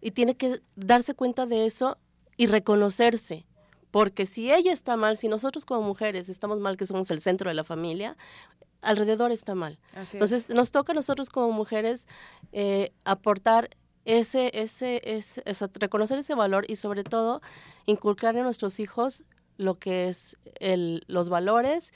[0.00, 1.98] Y tiene que darse cuenta de eso
[2.36, 3.44] y reconocerse.
[3.90, 7.50] Porque si ella está mal, si nosotros como mujeres estamos mal, que somos el centro
[7.50, 8.16] de la familia,
[8.82, 9.80] alrededor está mal.
[9.92, 10.14] Así es.
[10.14, 12.06] Entonces, nos toca a nosotros como mujeres
[12.52, 13.70] eh, aportar
[14.04, 17.42] ese, ese, ese, o sea, reconocer ese valor y sobre todo
[17.84, 19.24] inculcar en nuestros hijos
[19.56, 21.92] lo que es el, los valores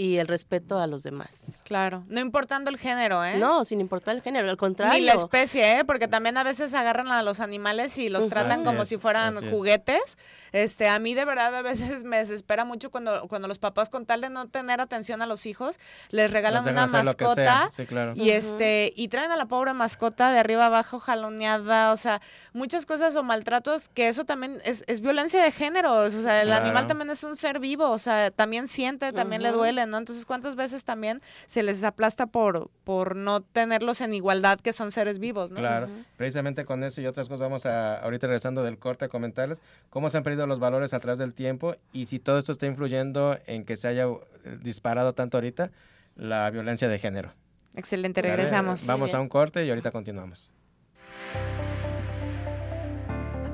[0.00, 1.60] y el respeto a los demás.
[1.62, 3.36] Claro, no importando el género, ¿eh?
[3.36, 4.98] No, sin importar el género, al contrario.
[4.98, 5.84] Ni la especie, ¿eh?
[5.84, 8.96] Porque también a veces agarran a los animales y los tratan Así como es, si
[8.96, 10.16] fueran juguetes.
[10.52, 14.06] Este, a mí de verdad a veces me desespera mucho cuando, cuando los papás con
[14.06, 18.14] tal de no tener atención a los hijos, les regalan una mascota sí, claro.
[18.16, 22.20] y este y traen a la pobre mascota de arriba abajo jaloneada, o sea,
[22.52, 26.48] muchas cosas o maltratos que eso también es, es violencia de género, o sea, el
[26.48, 26.64] Claro.
[26.64, 29.98] animal también es un ser vivo, o sea, también siente, también le duele, ¿no?
[29.98, 34.90] Entonces, ¿cuántas veces también se les aplasta por por no tenerlos en igualdad que son
[34.90, 35.58] seres vivos, ¿no?
[35.58, 39.60] Claro, precisamente con eso y otras cosas vamos a, ahorita regresando del corte a comentarles
[39.90, 42.66] cómo se han perdido los valores a través del tiempo y si todo esto está
[42.66, 45.70] influyendo en que se haya eh, disparado tanto ahorita
[46.16, 47.32] la violencia de género.
[47.74, 48.34] Excelente, ¿Sale?
[48.34, 48.86] regresamos.
[48.86, 50.50] Vamos a un corte y ahorita continuamos.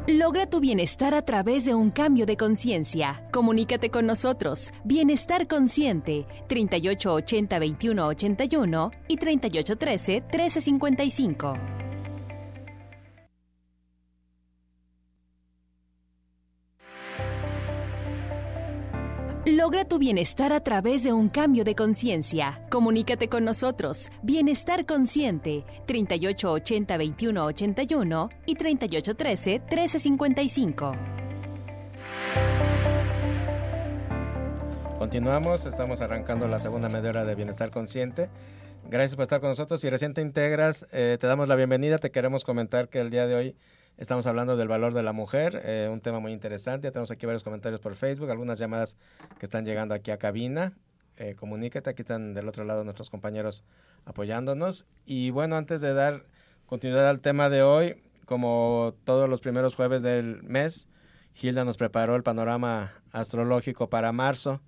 [0.09, 3.25] Logra tu bienestar a través de un cambio de conciencia.
[3.33, 4.73] Comunícate con nosotros.
[4.85, 6.29] Bienestar Consciente.
[6.47, 10.23] 3880 2181 y 3813
[19.49, 22.61] Logra tu bienestar a través de un cambio de conciencia.
[22.69, 24.11] Comunícate con nosotros.
[24.25, 25.65] Bienestar Consciente.
[25.87, 30.93] 3880 2181 y 3813 1355.
[34.99, 38.29] Continuamos, estamos arrancando la segunda media hora de Bienestar Consciente.
[38.91, 39.81] Gracias por estar con nosotros.
[39.81, 41.99] Si recién te integras, eh, te damos la bienvenida.
[41.99, 43.57] Te queremos comentar que el día de hoy
[43.99, 46.87] estamos hablando del valor de la mujer, eh, un tema muy interesante.
[46.87, 48.97] Ya tenemos aquí varios comentarios por Facebook, algunas llamadas
[49.39, 50.75] que están llegando aquí a cabina.
[51.17, 53.65] Eh, comunícate, aquí están del otro lado nuestros compañeros
[54.05, 54.87] apoyándonos.
[55.07, 56.25] Y bueno, antes de dar
[56.67, 60.89] continuidad al tema de hoy, como todos los primeros jueves del mes,
[61.41, 64.61] Hilda nos preparó el panorama astrológico para marzo.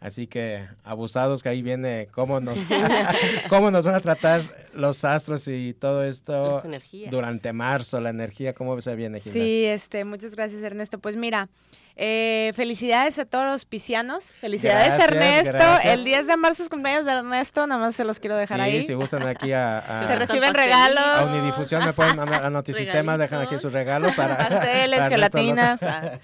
[0.00, 2.66] Así que abusados que ahí viene cómo nos,
[3.48, 4.42] cómo nos van a tratar
[4.74, 6.62] los astros y todo esto
[7.10, 9.32] durante marzo, la energía, cómo se viene, Hilda.
[9.32, 10.98] Sí, este, muchas gracias Ernesto.
[10.98, 11.48] Pues mira,
[11.96, 14.32] eh, felicidades a todos los piscianos.
[14.40, 15.52] Felicidades Gracias, Ernesto.
[15.52, 15.92] gracias.
[15.94, 18.62] El 10 de marzo es cumpleaños de Ernesto, nada más se los quiero dejar Sí,
[18.64, 18.82] ahí.
[18.84, 21.04] si gustan aquí a, a- Se reciben regalos.
[21.04, 25.82] a Unidifusión, me pueden mandar a Notisistema, dejan aquí sus regalos para pasteles, para gelatinas.
[25.82, 26.18] Ah.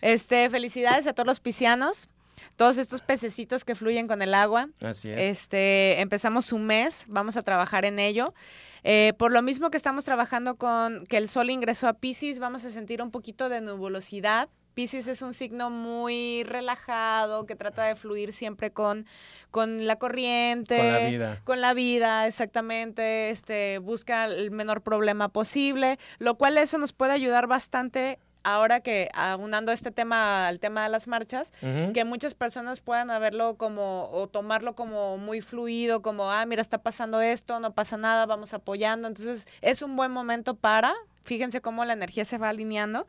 [0.00, 2.08] Este, felicidades a todos los piscianos,
[2.56, 4.68] todos estos pececitos que fluyen con el agua.
[4.80, 5.18] Así es.
[5.18, 8.34] Este, empezamos su mes, vamos a trabajar en ello.
[8.82, 12.64] Eh, por lo mismo que estamos trabajando con que el sol ingresó a Pisces, vamos
[12.64, 14.48] a sentir un poquito de nubulosidad.
[14.74, 19.06] Pisces es un signo muy relajado, que trata de fluir siempre con,
[19.50, 20.76] con la corriente.
[20.76, 21.40] Con la vida.
[21.44, 23.30] Con la vida, exactamente.
[23.30, 29.10] Este, busca el menor problema posible, lo cual eso nos puede ayudar bastante ahora que
[29.14, 31.52] aunando este tema al tema de las marchas,
[31.94, 36.78] que muchas personas puedan verlo como o tomarlo como muy fluido, como, ah, mira, está
[36.78, 39.08] pasando esto, no pasa nada, vamos apoyando.
[39.08, 43.06] Entonces, es un buen momento para, fíjense cómo la energía se va alineando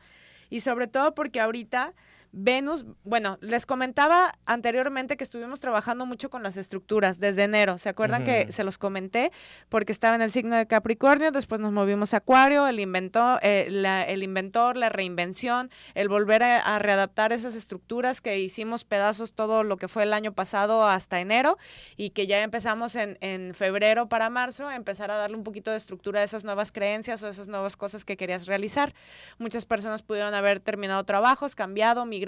[0.50, 1.94] y sobre todo porque ahorita
[2.34, 7.76] Venus, bueno, les comentaba anteriormente que estuvimos trabajando mucho con las estructuras desde enero.
[7.76, 9.32] ¿Se acuerdan que se los comenté?
[9.68, 13.68] Porque estaba en el signo de Capricornio, después nos movimos a Acuario, el inventor, eh,
[13.70, 19.34] la, el inventor, la reinvención, el volver a, a readaptar esas estructuras que hicimos pedazos
[19.34, 21.58] todo lo que fue el año pasado hasta enero
[21.98, 25.76] y que ya empezamos en, en febrero para marzo, empezar a darle un poquito de
[25.76, 28.94] estructura a esas nuevas creencias o esas nuevas cosas que querías realizar.
[29.36, 32.21] Muchas personas pudieron haber terminado trabajos, cambiado, migrado,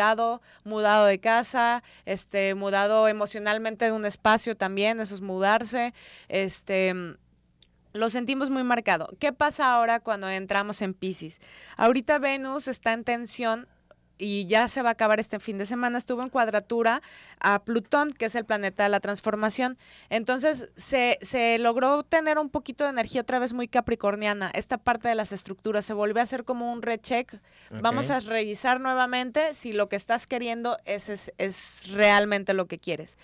[0.65, 5.95] mudado de casa, este, mudado emocionalmente de un espacio también, eso es mudarse,
[6.29, 7.17] este
[7.95, 9.09] lo sentimos muy marcado.
[9.21, 11.41] ¿Qué pasa ahora cuando entramos en Pisces?
[11.77, 13.69] Ahorita Venus está en tensión
[14.19, 17.03] y ya se va a acabar este fin de semana, estuvo en cuadratura
[17.41, 19.77] a Plutón, que es el planeta de la transformación.
[20.11, 24.51] Entonces se, se logró tener un poquito de energía otra vez muy capricorniana.
[24.55, 27.41] Esta parte de las estructuras se volvió a hacer como un recheck.
[27.71, 32.79] Vamos a revisar nuevamente si lo que estás queriendo es, es, es realmente lo que
[32.79, 33.17] quieres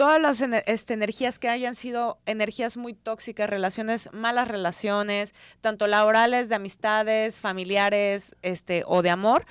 [0.00, 6.48] todas las este, energías que hayan sido energías muy tóxicas, relaciones, malas relaciones, tanto laborales,
[6.48, 9.44] de amistades, familiares, este, o de amor,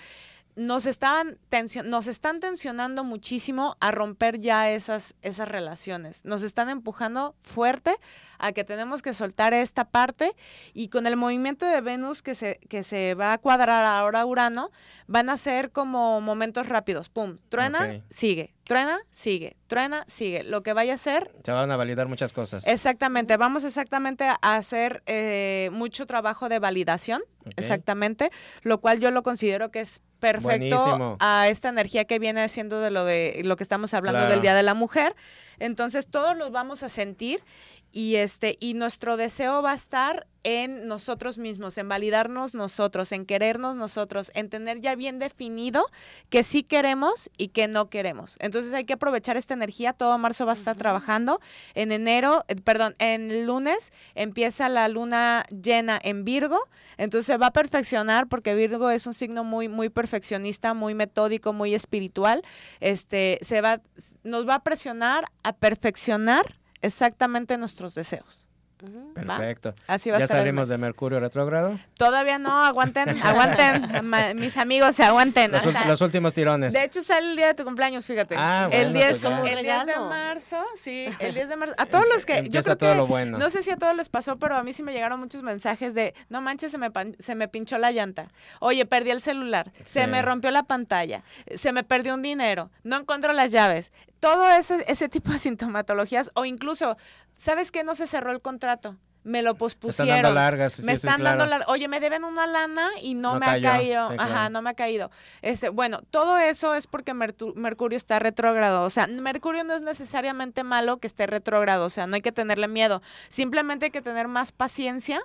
[0.59, 1.39] nos estaban
[1.85, 6.25] nos están tensionando muchísimo a romper ya esas, esas relaciones.
[6.25, 7.95] Nos están empujando fuerte
[8.39, 10.35] a que tenemos que soltar esta parte
[10.73, 14.71] y con el movimiento de Venus que se, que se va a cuadrar ahora Urano,
[15.07, 17.07] van a ser como momentos rápidos.
[17.09, 20.43] Pum, truena, sigue, truena, sigue, truena, sigue.
[20.43, 22.67] Lo que vaya a ser, Se van a validar muchas cosas.
[22.67, 27.21] exactamente, vamos exactamente a hacer eh, mucho trabajo de validación,
[27.55, 28.29] exactamente,
[28.61, 31.17] lo cual yo lo considero que es perfecto Buenísimo.
[31.19, 34.31] a esta energía que viene siendo de lo de lo que estamos hablando Claro.
[34.33, 35.15] del Día de la Mujer.
[35.59, 37.41] Entonces todos los vamos a sentir
[37.91, 43.25] y este y nuestro deseo va a estar en nosotros mismos, en validarnos nosotros, en
[43.25, 45.85] querernos nosotros, en tener ya bien definido
[46.29, 48.37] que sí queremos y que no queremos.
[48.39, 51.41] Entonces hay que aprovechar esta energía, todo marzo va a estar trabajando.
[51.73, 56.59] En enero, eh, perdón, en lunes empieza la luna llena en Virgo,
[56.97, 61.53] entonces se va a perfeccionar porque Virgo es un signo muy muy perfeccionista, muy metódico,
[61.53, 62.43] muy espiritual.
[62.79, 63.81] Este se va
[64.23, 68.45] nos va a presionar a perfeccionar exactamente nuestros deseos.
[69.13, 69.75] Perfecto.
[69.87, 70.77] Así va a ¿Ya estar el salimos de.
[70.77, 71.77] Mercurio retrógrado?
[71.97, 75.51] Todavía no, aguanten, aguanten, ma- mis amigos, se aguanten.
[75.87, 76.71] Los, últimos tirones.
[76.71, 78.35] De hecho, sale el día de tu cumpleaños, fíjate.
[78.37, 79.51] Ah, el, bueno, 10, pues ya.
[79.51, 81.75] el 10 de marzo, sí, el 10 de marzo.
[81.77, 82.43] A todos los que.
[82.49, 83.37] Yo creo todo que, lo bueno.
[83.37, 85.93] No sé si a todos les pasó, pero a mí sí me llegaron muchos mensajes
[85.93, 88.29] de: no manches, se me, pan- se me pinchó la llanta.
[88.61, 89.73] Oye, perdí el celular.
[89.83, 91.23] Se me rompió la pantalla.
[91.53, 92.71] Se me perdió un dinero.
[92.83, 93.91] No encuentro las llaves.
[94.19, 96.31] Todo ese, ese tipo de sintomatologías.
[96.33, 96.97] O incluso,
[97.35, 97.83] ¿sabes qué?
[97.83, 98.97] No se cerró el contrato.
[99.25, 100.07] Me lo Me pospusieron.
[100.15, 100.73] están dando largas.
[100.73, 103.69] sí, me están dando la, oye, me deben una lana y no, No me cayó,
[103.69, 104.07] ha caído.
[104.09, 105.11] sí, Ajá, no me ha caído.
[105.41, 108.85] Este, bueno, todo eso es porque Mertu- Mercurio está retrógrado.
[108.85, 111.85] O sea, Mercurio no es necesariamente malo que esté retrógrado.
[111.85, 113.01] O sea, no hay que tenerle miedo.
[113.27, 115.21] Simplemente hay que tener más paciencia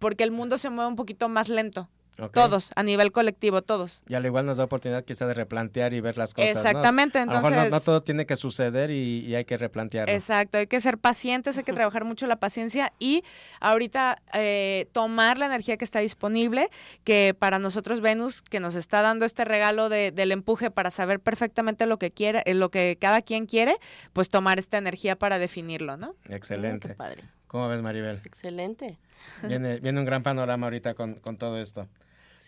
[0.00, 1.88] porque el mundo se mueve un poquito más lento.
[2.32, 4.02] Todos, a nivel colectivo, todos.
[4.08, 6.54] Y al igual nos da oportunidad quizá de replantear y ver las cosas.
[6.54, 6.60] ¿no?
[6.60, 7.70] Exactamente, A lo mejor entonces.
[7.70, 10.12] no, no todo tiene que suceder y, y hay que replantearlo.
[10.12, 13.22] Exacto, hay que ser pacientes, hay que trabajar mucho la paciencia y
[13.60, 16.70] ahorita eh, tomar la energía que está disponible,
[17.04, 21.20] que para nosotros Venus, que nos está dando este regalo de- del empuje para saber
[21.20, 23.76] perfectamente lo que quiere, eh, lo que cada quien quiere,
[24.12, 26.14] pues tomar esta energía para definirlo, ¿no?
[26.24, 26.94] Qué Excelente.
[26.94, 27.22] padre.
[27.46, 28.20] ¿Cómo ves, Maribel?
[28.24, 28.98] Excelente.
[29.42, 31.88] Viene, viene un gran panorama ahorita con, con todo esto.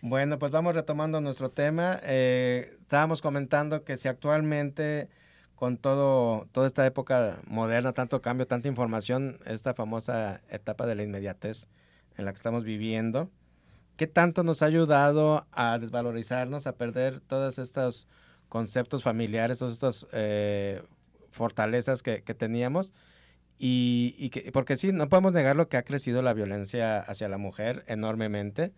[0.03, 1.99] Bueno, pues vamos retomando nuestro tema.
[2.03, 5.09] Eh, estábamos comentando que si actualmente
[5.55, 11.03] con todo toda esta época moderna, tanto cambio, tanta información, esta famosa etapa de la
[11.03, 11.67] inmediatez
[12.17, 13.29] en la que estamos viviendo,
[13.95, 18.07] ¿qué tanto nos ha ayudado a desvalorizarnos, a perder todos estos
[18.49, 20.81] conceptos familiares, todas estas eh,
[21.29, 22.91] fortalezas que, teníamos?
[23.59, 27.29] Y, y que, porque sí, no podemos negar lo que ha crecido la violencia hacia
[27.29, 28.73] la mujer enormemente.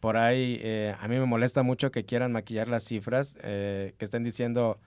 [0.00, 4.04] Por ahí, eh, a mí me molesta mucho que quieran maquillar las cifras, eh, que
[4.04, 4.78] estén diciendo,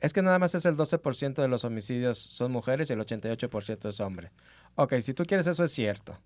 [0.00, 3.88] es que nada más es el 12% de los homicidios son mujeres y el 88%
[3.88, 4.30] es hombre.
[4.76, 6.18] Ok, si tú quieres eso es cierto,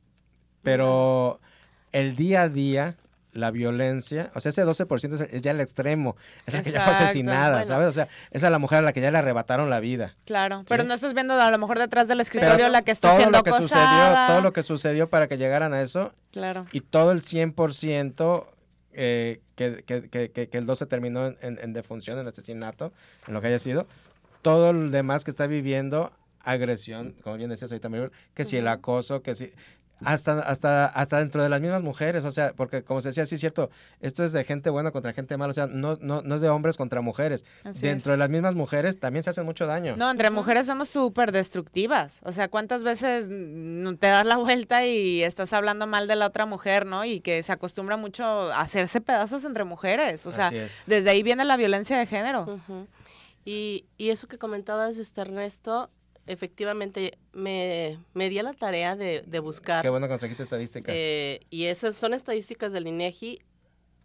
[0.63, 1.41] pero
[1.93, 2.97] el día a día,
[3.33, 6.81] la violencia, o sea, ese 12% es, es ya el extremo, es la que ya
[6.83, 7.67] fue asesinada, bueno.
[7.67, 7.89] ¿sabes?
[7.89, 10.17] O sea, es a la mujer a la que ya le arrebataron la vida.
[10.25, 13.09] Claro, pero no estás viendo a lo mejor detrás del Pero escritorio la que está
[13.09, 16.67] todo siendo lo que sucedió, todo lo que sucedió para que llegaran a eso Claro.
[16.73, 18.47] y todo el 100%
[18.93, 22.93] eh, que, que, que, que- el 12 terminó en, en- defunción, en asesinato,
[23.27, 23.87] en lo que haya sido,
[24.43, 26.13] todo el demás que está viviendo
[26.43, 27.91] agresión, como bien decías ahorita,
[28.35, 29.53] que si el acoso, que si...
[30.05, 33.35] Hasta, hasta, hasta dentro de las mismas mujeres, o sea, porque como se decía, sí
[33.35, 36.35] es cierto, esto es de gente buena contra gente mala, o sea, no, no, no
[36.35, 37.45] es de hombres contra mujeres.
[37.65, 38.15] Así dentro es.
[38.15, 39.97] de las mismas mujeres también se hacen mucho daño.
[39.97, 42.21] No, entre mujeres somos súper destructivas.
[42.25, 46.47] O sea, ¿cuántas veces te das la vuelta y estás hablando mal de la otra
[46.47, 47.05] mujer, ¿no?
[47.05, 50.27] Y que se acostumbra mucho a hacerse pedazos entre mujeres.
[50.27, 50.83] O sea, Así es.
[50.87, 52.61] desde ahí viene la violencia de género.
[53.45, 55.91] Y, y eso que comentabas, este Ernesto,
[56.29, 59.83] efectivamente me, me di a la tarea de, de buscar.
[59.83, 60.93] Qué bueno que nos trajiste estadística.
[60.95, 63.41] eh, y esas son estadísticas del INEGI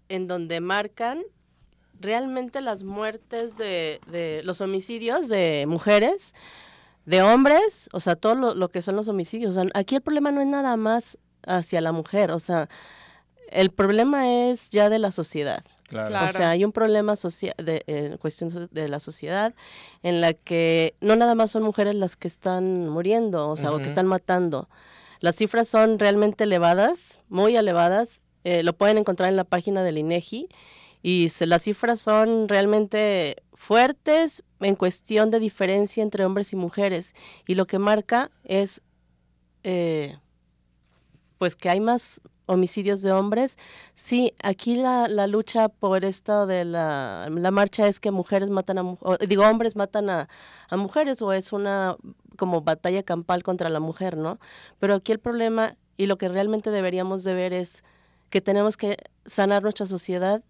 [0.10, 1.22] en donde marcan
[2.00, 6.34] realmente las muertes de, de los homicidios de mujeres,
[7.06, 9.56] de hombres, o sea, todo lo, lo que son los homicidios.
[9.56, 12.70] O sea, aquí el problema no es nada más hacia la mujer, o sea,
[13.52, 15.64] el problema es ya de la sociedad.
[15.88, 16.10] claro.
[16.10, 16.28] claro.
[16.28, 19.54] O sea, hay un problema socia- de en cuestión de la sociedad
[20.02, 23.78] en la que no nada más son mujeres las que están muriendo, o sea, o
[23.80, 24.70] que están matando.
[25.20, 28.22] Las cifras son realmente elevadas, muy elevadas.
[28.46, 30.50] eh, lo pueden encontrar en la página del INEGI
[31.02, 37.14] y se- las cifras son realmente fuertes en cuestión de diferencia entre hombres y mujeres
[37.48, 38.82] y lo que marca es
[39.64, 40.18] eh,
[41.38, 43.58] pues que hay más homicidios de hombres.
[43.94, 48.78] Sí, aquí la, la lucha por esto de la, la marcha es que mujeres matan
[48.80, 50.30] a digo hombres matan a,
[50.70, 51.96] a mujeres o es una
[52.38, 54.40] como batalla campal contra la mujer, ¿no?
[54.80, 57.84] Pero aquí el problema y lo que realmente deberíamos de ver es
[58.30, 60.44] que tenemos que sanar nuestra sociedad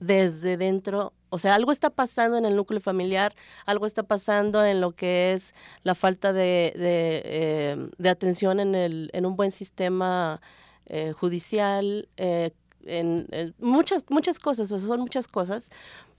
[0.00, 3.32] desde dentro, o sea, algo está pasando en el núcleo familiar,
[3.64, 8.74] algo está pasando en lo que es la falta de, de, eh, de atención en,
[8.74, 10.40] el, en un buen sistema
[10.86, 12.50] eh, judicial, eh,
[12.84, 15.70] en, en muchas, muchas cosas, o sea, son muchas cosas,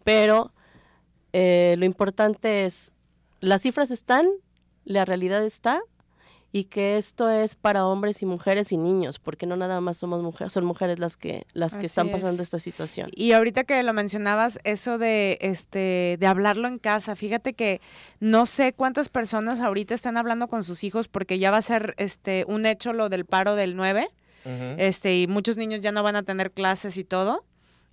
[0.04, 0.52] pero
[1.34, 2.92] eh, lo importante es,
[3.42, 4.28] las cifras están,
[4.86, 5.82] la realidad está
[6.56, 10.22] y que esto es para hombres y mujeres y niños, porque no nada más somos
[10.22, 13.10] mujeres, son mujeres las que las que están pasando esta situación.
[13.16, 17.82] Y ahorita que lo mencionabas eso de este de hablarlo en casa, fíjate que
[18.20, 21.96] no sé cuántas personas ahorita están hablando con sus hijos porque ya va a ser
[21.98, 24.08] este un hecho lo del paro del 9.
[24.46, 27.44] Este y muchos niños ya no van a tener clases y todo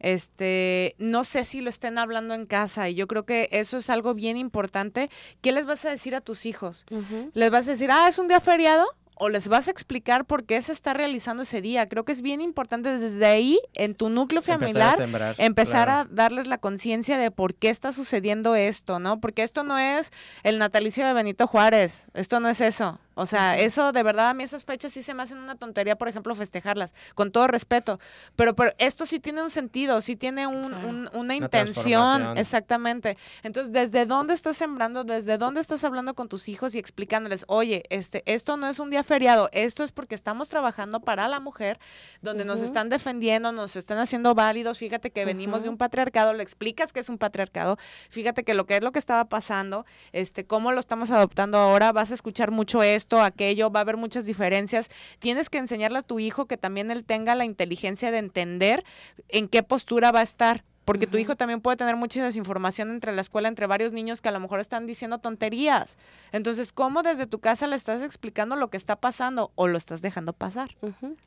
[0.00, 3.90] este, no sé si lo estén hablando en casa y yo creo que eso es
[3.90, 5.10] algo bien importante.
[5.42, 6.86] ¿Qué les vas a decir a tus hijos?
[7.34, 8.86] ¿Les vas a decir, ah, es un día feriado?
[9.22, 11.86] o les vas a explicar por qué se está realizando ese día.
[11.90, 14.96] Creo que es bien importante desde ahí, en tu núcleo familiar,
[15.36, 19.20] empezar a, darles la conciencia de por qué está sucediendo esto, ¿no?
[19.20, 20.10] Porque esto no es
[20.42, 22.98] el natalicio de Benito Juárez, esto no es eso.
[23.20, 25.94] O sea, eso de verdad a mí esas fechas sí se me hacen una tontería,
[25.96, 28.00] por ejemplo, festejarlas, con todo respeto.
[28.34, 33.18] Pero, pero esto sí tiene un sentido, sí tiene un, una intención, exactamente.
[33.42, 35.04] Entonces, ¿desde dónde estás sembrando?
[35.04, 38.88] ¿Desde dónde estás hablando con tus hijos y explicándoles, oye, este, esto no es un
[38.88, 41.78] día feriado, esto es porque estamos trabajando para la mujer,
[42.22, 46.42] donde nos están defendiendo, nos están haciendo válidos, fíjate que venimos de un patriarcado, le
[46.42, 47.76] explicas que es un patriarcado,
[48.08, 51.92] fíjate que lo que es lo que estaba pasando, este, cómo lo estamos adoptando ahora,
[51.92, 54.90] vas a escuchar mucho esto aquello, va a haber muchas diferencias.
[55.18, 58.84] Tienes que enseñarle a tu hijo que también él tenga la inteligencia de entender
[59.28, 63.12] en qué postura va a estar porque tu hijo también puede tener mucha desinformación entre
[63.12, 65.96] la escuela, entre varios niños que a lo mejor están diciendo tonterías.
[66.32, 70.02] Entonces, ¿cómo desde tu casa le estás explicando lo que está pasando o lo estás
[70.02, 70.76] dejando pasar?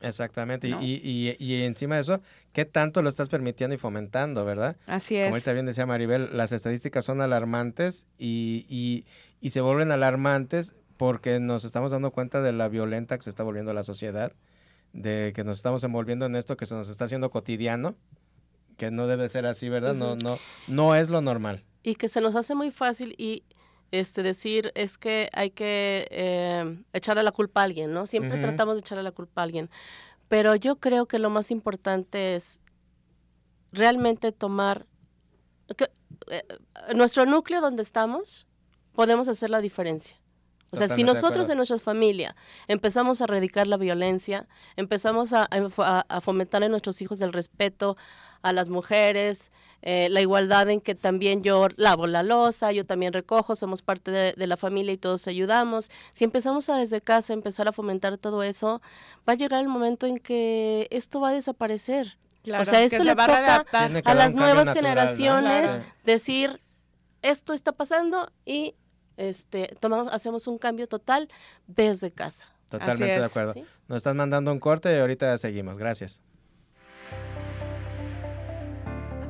[0.02, 0.68] Exactamente.
[0.68, 2.20] Y, y, encima de eso,
[2.52, 4.76] ¿qué tanto lo estás permitiendo y fomentando, verdad?
[4.86, 5.24] Así es.
[5.24, 9.06] Como ahorita bien decía Maribel, las estadísticas son alarmantes y,
[9.40, 13.42] y se vuelven alarmantes porque nos estamos dando cuenta de la violenta que se está
[13.42, 14.32] volviendo la sociedad,
[14.92, 17.96] de que nos estamos envolviendo en esto que se nos está haciendo cotidiano,
[18.76, 19.94] que no debe ser así, ¿verdad?
[19.94, 20.38] No, no,
[20.68, 21.64] no es lo normal.
[21.82, 23.44] Y que se nos hace muy fácil y
[23.90, 28.06] este decir es que hay que eh, echarle la culpa a alguien, ¿no?
[28.06, 29.70] Siempre tratamos de echarle la culpa a alguien.
[30.28, 32.60] Pero yo creo que lo más importante es
[33.72, 34.86] realmente tomar
[36.28, 36.42] eh,
[36.94, 38.46] nuestro núcleo donde estamos,
[38.94, 40.16] podemos hacer la diferencia.
[40.74, 42.34] O sea, si nosotros en nuestra familia
[42.66, 44.46] empezamos a erradicar la violencia,
[44.76, 45.48] empezamos a,
[46.20, 47.96] fomentar en nuestros hijos el respeto
[48.42, 49.52] a las mujeres,
[49.82, 54.10] eh, la igualdad en que también yo lavo la losa, yo también recojo, somos parte
[54.10, 55.90] de, la familia y todos ayudamos.
[56.12, 58.82] Si empezamos a desde casa empezar a fomentar todo eso,
[59.28, 62.18] va a llegar el momento en que esto va a desaparecer.
[62.46, 63.64] o sea, esto le toca
[64.04, 65.70] a las nuevas generaciones
[66.04, 66.60] decir,
[67.22, 68.74] esto está pasando y
[69.16, 71.28] este, tomamos, hacemos un cambio total
[71.66, 72.48] desde casa.
[72.70, 73.54] Totalmente de acuerdo.
[73.88, 75.78] Nos están mandando un corte y ahorita seguimos.
[75.78, 76.20] Gracias.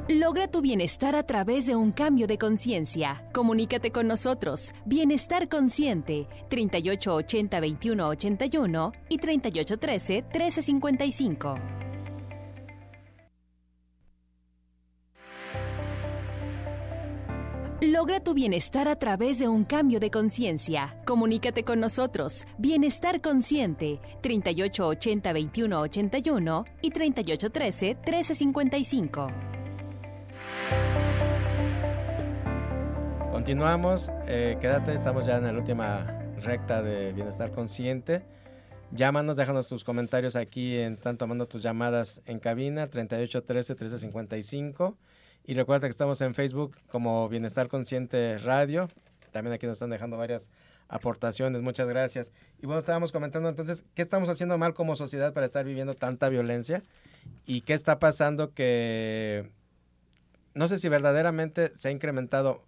[0.09, 3.27] Logra tu bienestar a través de un cambio de conciencia.
[3.33, 4.75] Comunícate con nosotros.
[4.85, 11.84] Bienestar Consciente, 3880-2181 y 3813-1355.
[17.81, 20.97] Logra tu bienestar a través de un cambio de conciencia.
[21.05, 22.47] Comunícate con nosotros.
[22.57, 29.33] Bienestar Consciente, 3880-2181 y 3813-1355.
[33.33, 36.07] Continuamos, eh, quédate, estamos ya en la última
[36.43, 38.23] recta de Bienestar Consciente.
[38.93, 44.95] Llámanos, déjanos tus comentarios aquí, en, están tomando tus llamadas en cabina, 3813-1355
[45.47, 48.89] y recuerda que estamos en Facebook como Bienestar Consciente Radio.
[49.31, 50.51] También aquí nos están dejando varias
[50.89, 51.61] aportaciones.
[51.61, 52.33] Muchas gracias.
[52.63, 56.29] Y bueno, estábamos comentando entonces, ¿qué estamos haciendo mal como sociedad para estar viviendo tanta
[56.29, 56.83] violencia?
[57.45, 59.51] ¿Y qué está pasando que
[60.55, 62.63] no sé si verdaderamente se ha incrementado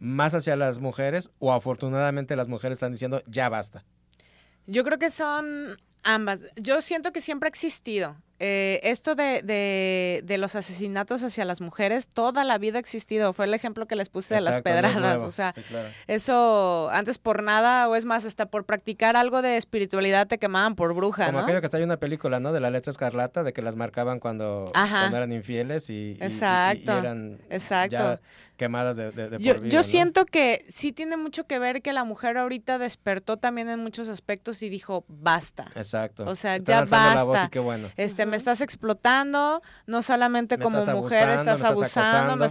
[0.00, 3.84] más hacia las mujeres o afortunadamente las mujeres están diciendo ya basta?
[4.66, 6.40] Yo creo que son ambas.
[6.56, 8.16] Yo siento que siempre ha existido.
[8.40, 9.42] Eh, esto de,
[10.24, 13.32] de, los asesinatos hacia las mujeres toda la vida ha existido.
[13.32, 15.22] Fue el ejemplo que les puse de las pedradas.
[15.22, 15.54] o sea,
[16.06, 20.76] eso antes por nada, o es más, hasta por practicar algo de espiritualidad te quemaban
[20.76, 21.26] por bruja.
[21.26, 22.52] Como aquello que está en una película, ¿no?
[22.52, 26.96] De la letra escarlata, de que las marcaban cuando, eran infieles y, Exacto.
[26.96, 28.20] eran Exacto
[28.58, 32.36] quemadas de, de, yo, yo siento que sí tiene mucho que ver que la mujer
[32.36, 35.70] ahorita despertó también en muchos aspectos y dijo basta.
[35.76, 36.24] Exacto.
[36.26, 37.48] O sea, ya basta.
[37.96, 42.44] Este, me estás explotando, no solamente como mujer estás, abusando,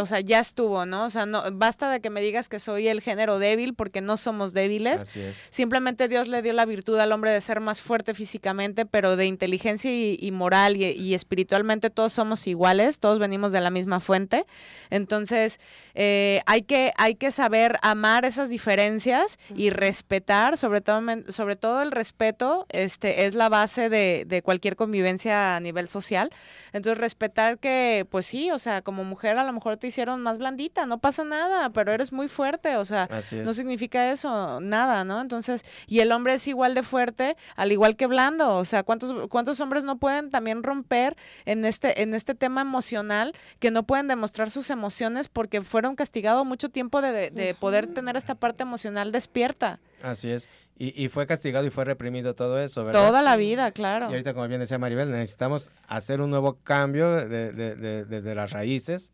[0.00, 1.04] o sea, ya estuvo, ¿no?
[1.04, 4.16] O sea, no basta de que me digas que soy el género débil porque no
[4.16, 5.02] somos débiles.
[5.02, 5.46] Así es.
[5.50, 9.26] Simplemente Dios le dio la virtud al hombre de ser más fuerte físicamente, pero de
[9.26, 14.46] inteligencia y, moral y espiritualmente todos somos iguales, todos venimos de la misma fuente.
[14.90, 15.60] Entonces Entonces,
[15.94, 21.82] eh, hay, que, hay que saber amar esas diferencias y respetar, sobre todo, sobre todo
[21.82, 26.30] el respeto este, es la base de, de cualquier convivencia a nivel social.
[26.72, 30.38] Entonces, respetar que, pues sí, o sea, como mujer a lo mejor te hicieron más
[30.38, 33.08] blandita, no pasa nada, pero eres muy fuerte, o sea,
[33.44, 35.20] no significa eso, nada, ¿no?
[35.20, 39.28] Entonces, y el hombre es igual de fuerte, al igual que blando, o sea, ¿cuántos,
[39.28, 44.08] cuántos hombres no pueden también romper en este, en este tema emocional, que no pueden
[44.08, 49.12] demostrar sus emociones porque fueron castigados mucho tiempo de, de, poder tener esta parte emocional
[49.12, 49.80] despierta?
[50.02, 50.48] Así es.
[50.78, 53.06] Y, y, fue castigado y fue reprimido todo eso, ¿verdad?
[53.06, 54.06] Toda la vida, claro.
[54.06, 58.50] Y ahorita, como bien decía Maribel, necesitamos hacer un nuevo cambio de, de, desde las
[58.50, 59.12] raíces,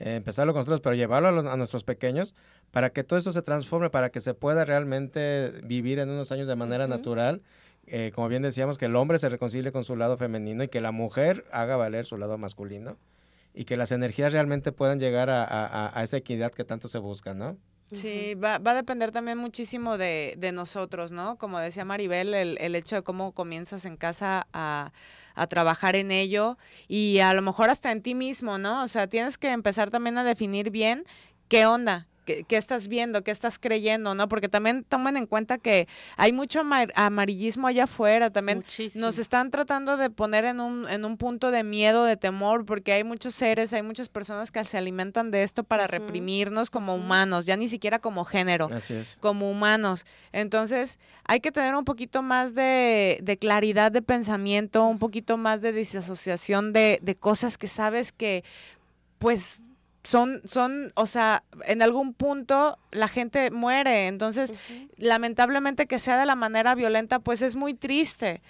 [0.00, 2.34] eh, empezarlo con nosotros, pero llevarlo a, nuestros pequeños
[2.72, 6.48] para que todo eso se transforme, para que se pueda realmente vivir en unos años
[6.48, 7.42] de manera natural.
[7.86, 10.82] Eh, como bien decíamos, que el hombre se reconcilie con su lado femenino y que
[10.82, 12.98] la mujer haga valer su lado masculino
[13.54, 16.98] y que las energías realmente puedan llegar a, a, a esa equidad que tanto se
[16.98, 17.56] busca, ¿no?
[17.90, 21.38] Sí, va, va a depender también muchísimo de, de nosotros, ¿no?
[21.38, 24.92] Como decía Maribel, el, el hecho de cómo comienzas en casa a,
[25.34, 28.82] a trabajar en ello y a lo mejor hasta en ti mismo, ¿no?
[28.82, 31.06] O sea, tienes que empezar también a definir bien
[31.48, 34.28] qué onda, qué, estás viendo, qué estás creyendo, ¿no?
[34.28, 36.60] Porque también tomen en cuenta que hay mucho
[36.94, 38.64] amarillismo allá afuera, también
[38.94, 42.92] nos están tratando de poner en un, en un punto de miedo, de temor, porque
[42.92, 47.46] hay muchos seres, hay muchas personas que se alimentan de esto para reprimirnos como humanos,
[47.46, 48.68] ya ni siquiera como género,
[49.20, 50.04] como humanos.
[50.32, 55.60] Entonces, hay que tener un poquito más de, de claridad de pensamiento, un poquito más
[55.60, 58.44] de disasociación de, de cosas que sabes que
[59.18, 59.58] pues
[60.08, 64.54] son, son, o sea, en algún punto la gente muere, entonces
[64.96, 68.40] lamentablemente que sea de la manera violenta, pues es muy triste.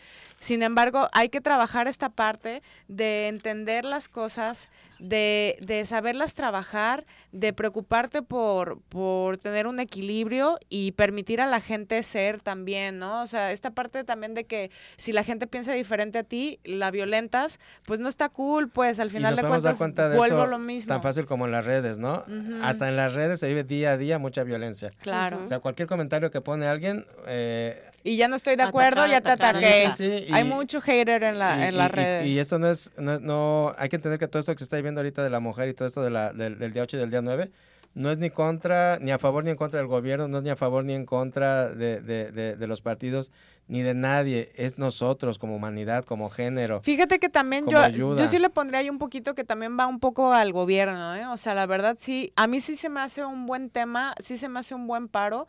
[0.41, 4.69] Sin embargo, hay que trabajar esta parte de entender las cosas,
[5.01, 11.61] de, de saberlas trabajar, de preocuparte por, por tener un equilibrio y permitir a la
[11.61, 13.23] gente ser también, ¿no?
[13.23, 16.91] O sea, esta parte también de que si la gente piensa diferente a ti, la
[16.91, 20.89] violentas, pues no está cool, pues al final de cuentas vuelvo lo mismo.
[20.89, 22.25] Tan fácil como en las redes, ¿no?
[22.63, 24.91] Hasta en las redes se vive día a día mucha violencia.
[25.01, 25.41] Claro.
[25.43, 27.05] O sea, cualquier comentario que pone alguien...
[27.27, 29.89] Eh, y ya no estoy de acuerdo, ya te ataqué.
[30.33, 32.27] Hay mucho hater en, la, en las redes.
[32.27, 35.01] Y, esto no es, no, hay que entender que todo esto que se está viviendo
[35.01, 37.21] ahorita de la mujer y todo esto de la, del, día 8 y del día
[37.21, 37.51] 9,
[37.95, 40.51] no es ni contra, ni a favor ni en contra del gobierno, no es ni
[40.51, 43.31] a favor ni en contra de, de, de, los partidos,
[43.67, 46.81] ni de nadie, es nosotros como humanidad, como género.
[46.81, 50.01] Fíjate que también yo, yo sí le pondría ahí un poquito que también va un
[50.01, 51.27] poco al gobierno, ¿eh?
[51.27, 54.39] o sea, la verdad sí, a mí sí se me hace un buen tema, sí
[54.39, 55.47] se me hace un buen paro,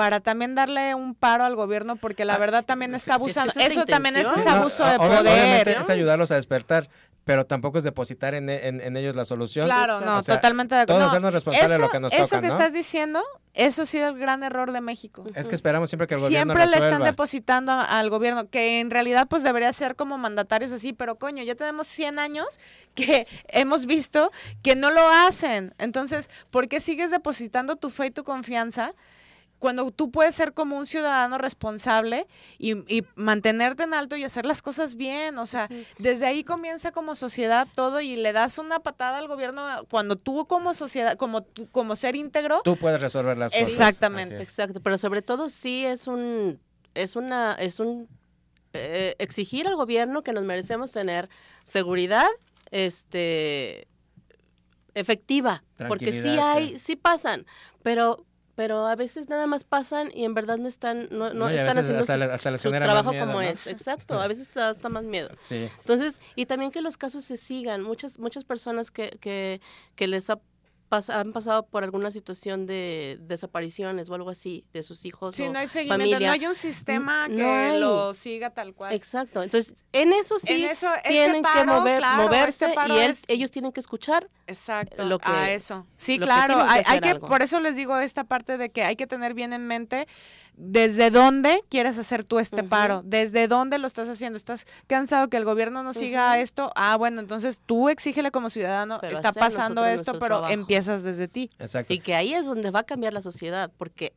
[0.00, 3.52] para también darle un paro al gobierno porque la ah, verdad también está abusando.
[3.56, 5.68] eso también es ese abuso de poder.
[5.68, 6.88] es ayudarlos a despertar
[7.26, 9.66] pero tampoco es depositar en, en, ellos la solución.
[9.66, 11.00] Claro, no, totalmente de acuerdo.
[11.00, 13.22] Todos hacernos responsables de lo que nos toca, Eso que estás diciendo,
[13.52, 15.24] eso ha sido el gran error de México.
[15.34, 18.90] Es que esperamos siempre que el gobierno Siempre le están depositando al gobierno, que en
[18.90, 22.58] realidad pues debería ser como mandatarios así, pero coño, ya tenemos 100 años
[22.94, 24.32] que hemos visto
[24.62, 25.74] que no lo hacen.
[25.78, 28.94] Entonces, ¿por qué sigues depositando tu fe y tu confianza?
[29.60, 32.26] Cuando tú puedes ser como un ciudadano responsable
[32.58, 37.14] y, mantenerte en alto y hacer las cosas bien, o sea, desde ahí comienza como
[37.14, 41.94] sociedad todo y le das una patada al gobierno cuando tú como sociedad, como como
[41.94, 43.68] ser íntegro, tú puedes resolver las cosas.
[43.68, 46.58] Exactamente, exacto, pero sobre todo sí es un
[46.94, 48.08] es una es un
[48.72, 51.28] eh, exigir al gobierno que nos merecemos tener
[51.64, 52.28] seguridad,
[52.70, 53.86] este
[54.94, 57.46] efectiva, porque sí hay, sí pasan,
[57.82, 58.24] pero
[58.54, 62.02] pero a veces nada más pasan y en verdad no están no, no, están haciendo
[62.58, 63.66] su, trabajo como es.
[63.66, 65.30] exacto a veces te da hasta más miedo.
[65.36, 65.68] Sí.
[65.78, 67.82] entonces y también que los casos se sigan.
[67.82, 69.60] Muchas muchas personas que, que,
[69.94, 70.40] que les ha
[71.08, 75.36] han pasado por alguna situación de desapariciones o algo así de sus hijos.
[75.36, 78.94] Sí, no hay seguimiento, no hay un sistema que lo siga tal cual.
[78.94, 80.66] Exacto, entonces en eso sí
[81.06, 82.74] tienen que mover, moverse
[83.28, 84.28] y ellos tienen que escuchar.
[84.46, 85.86] Exacto, lo que, a eso.
[85.96, 89.34] Sí, claro, hay, que, por eso les digo esta parte de que hay que tener
[89.34, 90.08] bien en mente
[90.56, 94.36] desde dónde quieres hacer tú este paro, desde dónde lo estás haciendo.
[94.36, 96.72] ¿Estás cansado que el gobierno no siga esto?
[96.76, 101.50] Ah, bueno, entonces tú exígele como ciudadano, está pasando esto, pero empiezas desde ti.
[101.58, 101.92] Exacto.
[101.92, 104.12] Y que ahí es donde va a cambiar la sociedad, porque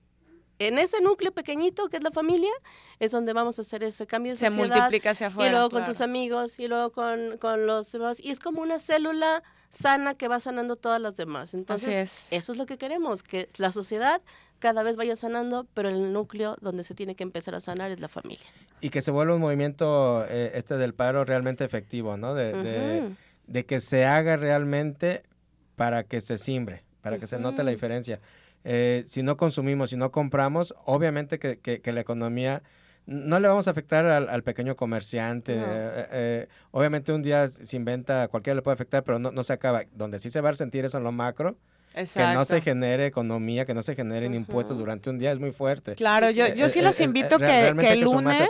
[0.59, 2.51] en ese núcleo pequeñito que es la familia,
[2.99, 5.49] es donde vamos a hacer ese cambio de Se multiplica hacia afuera.
[5.49, 8.19] Y luego con tus amigos, y luego con, con, los demás.
[8.19, 11.53] Y es como una célula sana que va sanando todas las demás.
[11.53, 14.21] Entonces, eso es lo que queremos, que la sociedad
[14.63, 17.99] cada vez vaya sanando, pero el núcleo donde se tiene que empezar a sanar es
[17.99, 18.45] la familia.
[18.79, 22.33] Y que se vuelva un movimiento eh, este del paro realmente efectivo, ¿no?
[22.33, 23.13] De,
[23.45, 25.23] de, que se haga realmente
[25.75, 26.85] para que se simbre.
[27.01, 28.21] para que se note la diferencia.
[28.63, 32.63] Eh, si no consumimos, si no compramos, obviamente que, que, la economía
[33.05, 35.55] no le vamos a afectar al, pequeño comerciante.
[35.57, 39.51] Eh, eh, obviamente un día se inventa, cualquiera le puede afectar, pero no, no, se
[39.51, 39.83] acaba.
[39.91, 41.57] Donde sí se va a sentir eso en lo macro,
[41.93, 45.51] que no se genere economía, que no se generen impuestos durante un día es muy
[45.51, 45.95] fuerte.
[45.95, 48.49] Claro, yo, yo sí los invito que, que el lunes,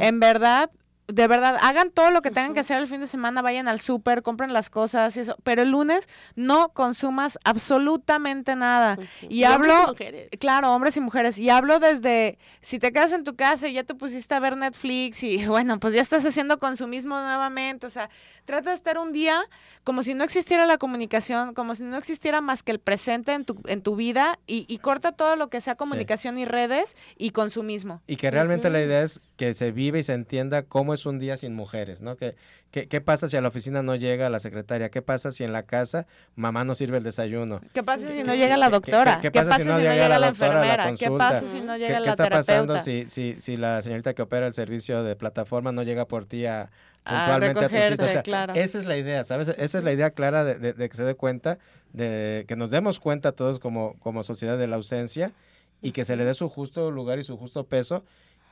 [0.00, 0.70] en verdad,
[1.12, 3.80] de verdad, hagan todo lo que tengan que hacer el fin de semana, vayan al
[3.80, 8.98] súper, compren las cosas y eso, pero el lunes no consumas absolutamente nada.
[9.28, 9.94] Y, hablo,
[10.38, 13.84] claro, hombres y mujeres, y hablo desde, si te quedas en tu casa y ya
[13.84, 18.10] te pusiste a ver Netflix y bueno, pues ya estás haciendo consumismo nuevamente, o sea,
[18.44, 19.42] trata de estar un día
[19.84, 23.44] como si no existiera la comunicación, como si no existiera más que el presente en
[23.44, 28.00] tu, en tu vida y, corta todo lo que sea comunicación y redes y consumismo.
[28.06, 31.18] Y que realmente la idea es que se vive y se entienda cómo es un
[31.18, 32.14] día sin mujeres, ¿no?
[32.18, 32.34] ¿Qué,
[32.70, 34.90] qué, pasa si a la oficina no llega la secretaria?
[34.90, 37.62] ¿Qué pasa si en la casa mamá no sirve el desayuno?
[37.72, 39.18] ¿Qué pasa si no llega la doctora?
[39.22, 40.94] ¿Qué, pasa, si no, llega, la, enfermera?
[40.94, 42.28] ¿Qué pasa si no llega la terapeuta?
[42.28, 45.84] ¿Qué está pasando si, si, si la señorita que opera el servicio de plataforma no
[45.84, 46.68] llega por ti a,
[47.02, 48.04] puntualmente a, tu cita?
[48.04, 49.48] O sea, Esa es la idea, ¿sabes?
[49.56, 51.58] Esa es la idea clara de, de, que se dé cuenta,
[51.94, 55.32] de que nos demos cuenta todos como, como sociedad de la ausencia
[55.80, 58.04] y que se le dé su justo lugar y su justo peso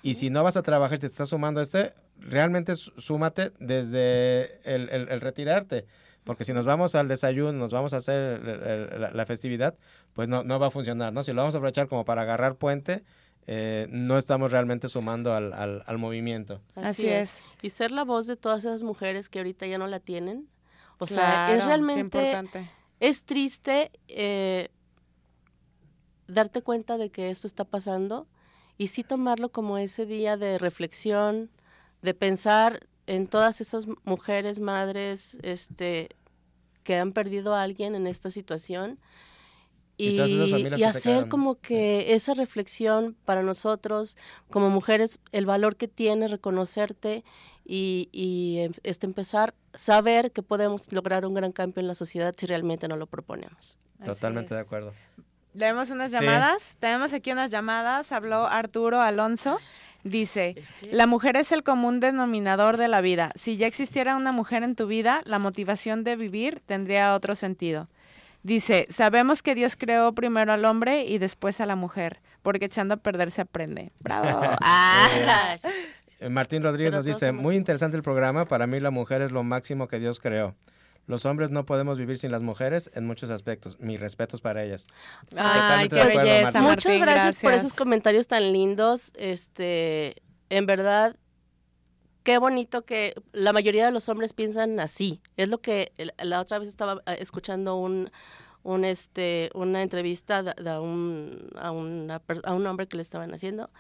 [0.03, 4.61] y si no vas a trabajar y te estás sumando a este, realmente súmate desde
[4.65, 5.87] el, retirarte.
[6.25, 8.43] Porque si nos vamos al desayuno, nos vamos a hacer
[9.15, 9.77] la, festividad,
[10.13, 11.23] pues no, no va a funcionar, ¿no?
[11.23, 13.03] Si lo vamos a aprovechar como para agarrar puente,
[13.47, 16.61] eh, no estamos realmente sumando al, al, movimiento.
[16.75, 17.41] Así, es.
[17.63, 20.49] Y ser la voz de todas esas mujeres que ahorita ya no la tienen.
[20.99, 22.19] O sea, es realmente...
[22.19, 22.71] Importante.
[23.01, 24.69] Es triste eh,
[26.27, 28.27] darte cuenta de que esto está pasando
[28.79, 31.51] y sí tomarlo como ese día de reflexión,
[32.01, 36.11] de pensar en todas esas mujeres, madres, este,
[36.85, 38.99] que han perdido a alguien en esta situación
[39.99, 40.21] y,
[40.85, 44.17] hacer como que esa reflexión para nosotros
[44.49, 47.25] como mujeres, el valor que tiene reconocerte
[47.65, 51.97] y, y em, este, empezar a saber que podemos lograr un gran cambio en la
[51.97, 53.77] sociedad si realmente no lo proponemos.
[54.05, 54.93] Totalmente de acuerdo.
[55.55, 56.77] Leemos unas llamadas.
[56.79, 58.13] Tenemos aquí unas llamadas.
[58.13, 59.59] Habló Arturo Alonso.
[60.05, 60.55] Dice,
[60.91, 63.31] la mujer es el común denominador de la vida.
[63.35, 67.89] Si ya existiera una mujer en tu vida, la motivación de vivir tendría otro sentido.
[68.43, 72.95] Dice, sabemos que Dios creó primero al hombre y después a la mujer, porque echando
[72.95, 73.91] a perder se aprende.
[73.99, 74.41] Bravo.
[74.63, 75.57] ah.
[76.21, 79.43] Eh, Martín Rodríguez nos dice, muy interesante el programa, para mí la mujer es lo
[79.43, 80.55] máximo que Dios creó.
[81.09, 83.81] Los hombres no podemos vivir sin las mujeres en muchos aspectos.
[83.81, 84.87] Mis respetos para ellas.
[85.37, 86.61] Ay, qué belleza.
[86.61, 89.11] Muchas gracias, por esos comentarios tan lindos.
[89.17, 91.17] Este, en verdad,
[92.25, 95.23] qué bonito que la mayoría de los hombres piensan así.
[95.39, 98.11] Es lo que la otra vez estaba eh, escuchando un,
[98.63, 103.71] un este, una entrevista de, un, a, una, a un hombre que le estaban haciendo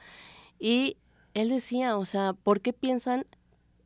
[0.59, 0.97] y
[1.35, 3.26] él decía, o sea, ¿por qué piensan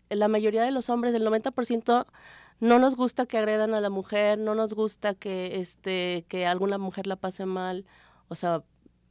[0.09, 2.07] la mayoría de los hombres, el 90%
[2.63, 6.79] no nos gusta que agredan a la mujer, no nos gusta que este que alguna
[6.79, 7.85] mujer la pase mal,
[8.29, 8.63] o sea,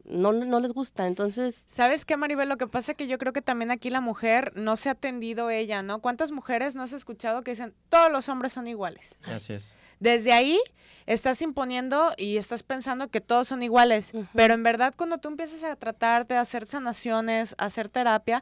[0.05, 1.65] no, no les gusta, entonces...
[1.67, 2.47] ¿Sabes qué, Maribel?
[2.47, 4.93] Lo que pasa es que yo creo que también aquí la mujer no se ha
[4.93, 5.99] atendido ella, ¿no?
[5.99, 9.19] ¿Cuántas mujeres no has escuchado que dicen, todos los hombres son iguales?
[9.23, 9.77] Así es.
[9.99, 10.57] Desde ahí
[11.05, 15.63] estás imponiendo y estás pensando que todos son iguales, pero en verdad cuando tú empiezas
[15.63, 18.41] a tratarte, a hacer sanaciones, a hacer terapia,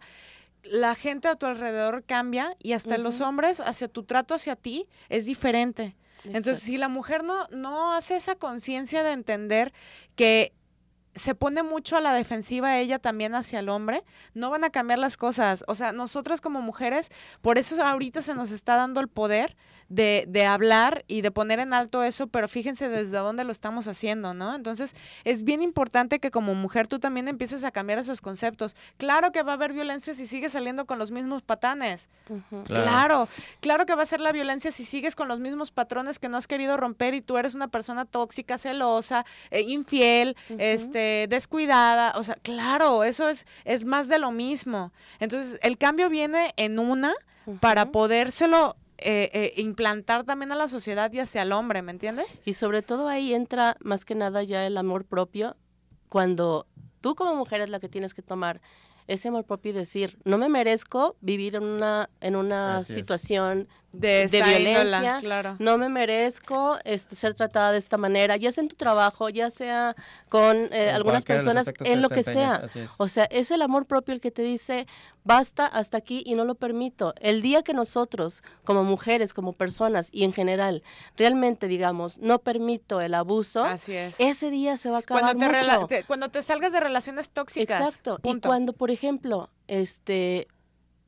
[0.63, 4.87] la gente a tu alrededor cambia y hasta los hombres hacia tu trato hacia ti
[5.09, 5.95] es diferente.
[6.25, 9.73] Entonces, si la mujer no, no hace esa conciencia de entender
[10.15, 10.53] que
[11.15, 14.03] se pone mucho a la defensiva ella también hacia el hombre,
[14.33, 15.63] no van a cambiar las cosas.
[15.67, 17.09] O sea, nosotras como mujeres,
[17.41, 19.55] por eso ahorita se nos está dando el poder
[19.89, 23.87] de, de, hablar y de poner en alto eso, pero fíjense desde dónde lo estamos
[23.87, 24.55] haciendo, ¿no?
[24.55, 28.75] Entonces, es bien importante que como mujer tú también empieces a cambiar esos conceptos.
[28.97, 32.07] Claro que va a haber violencia si sigues saliendo con los mismos patanes.
[32.65, 33.27] claro.
[33.59, 36.37] claro, que va a ser la violencia si sigues con los mismos patrones que no
[36.37, 42.13] has querido romper y tú eres una persona tóxica, celosa, eh, infiel, este, descuidada.
[42.15, 44.91] O sea, claro, eso es, es más de lo mismo.
[45.19, 47.13] Entonces, el cambio viene en una
[47.59, 52.39] para podérselo eh, eh, implantar también a la sociedad y hacia el hombre, ¿me entiendes?
[52.45, 55.55] Y sobre todo ahí entra más que nada ya el amor propio,
[56.09, 56.67] cuando
[57.01, 58.61] tú como mujer es la que tienes que tomar
[59.07, 64.23] ese amor propio y decir, no me merezco vivir en una, en una situación de
[64.23, 65.17] esta índola, violencia.
[65.19, 65.55] claro.
[65.59, 69.49] No me merezco este, ser tratada de esta manera, ya sea en tu trabajo, ya
[69.49, 69.95] sea
[70.29, 72.63] con eh, algunas de personas, en lo que sea.
[72.97, 74.85] O sea, es el amor propio el que te dice,
[75.23, 77.15] basta hasta aquí y no lo permito.
[77.19, 80.83] El día que nosotros, como mujeres, como personas y en general,
[81.17, 84.19] realmente digamos, no permito el abuso, Así es.
[84.19, 85.87] ese día se va a acabar cuando te, mucho.
[85.87, 87.79] te- cuando te salgas de relaciones tóxicas.
[87.81, 88.19] Exacto.
[88.23, 90.47] Y cuando, por ejemplo, este,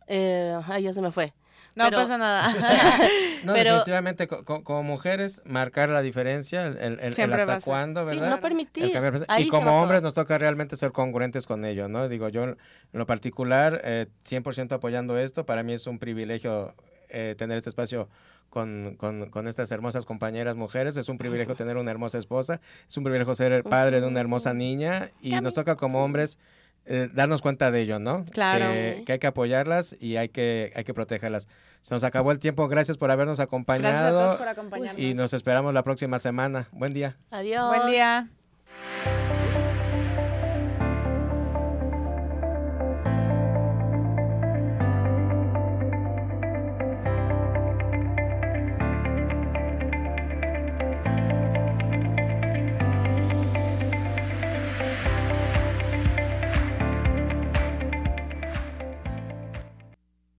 [0.08, 1.34] eh, ay, ya se me fue.
[1.76, 2.54] No pero- pasa nada.
[3.44, 8.30] No, Pero- definitivamente, co- co- como mujeres, marcar la diferencia, el, hasta cuándo, Sí, ¿verdad?
[8.30, 8.94] no El permitir.
[9.40, 12.08] y como hombres nos toca realmente ser congruentes con ello, ¿no?
[12.08, 12.58] Digo, yo en
[12.92, 16.76] lo particular, eh, 100% apoyando esto, para mí es un privilegio
[17.10, 18.10] eh, tener este espacio
[18.50, 22.96] con, con- con estas hermosas compañeras mujeres, es un privilegio tener una hermosa esposa, es
[22.98, 26.38] un privilegio ser el padre de una hermosa niña y nos toca como hombres
[26.86, 28.26] eh, darnos cuenta de ello, ¿no?
[28.32, 28.66] Claro.
[28.66, 31.48] Que, que hay que apoyarlas y hay que, hay que protegerlas.
[31.82, 35.02] Se nos acabó el tiempo, gracias por habernos Gracias a acompañado todos por acompañarnos.
[35.02, 36.68] y nos esperamos la próxima semana.
[36.72, 37.18] Buen día.
[37.32, 37.68] Adiós.
[37.76, 38.30] Buen día.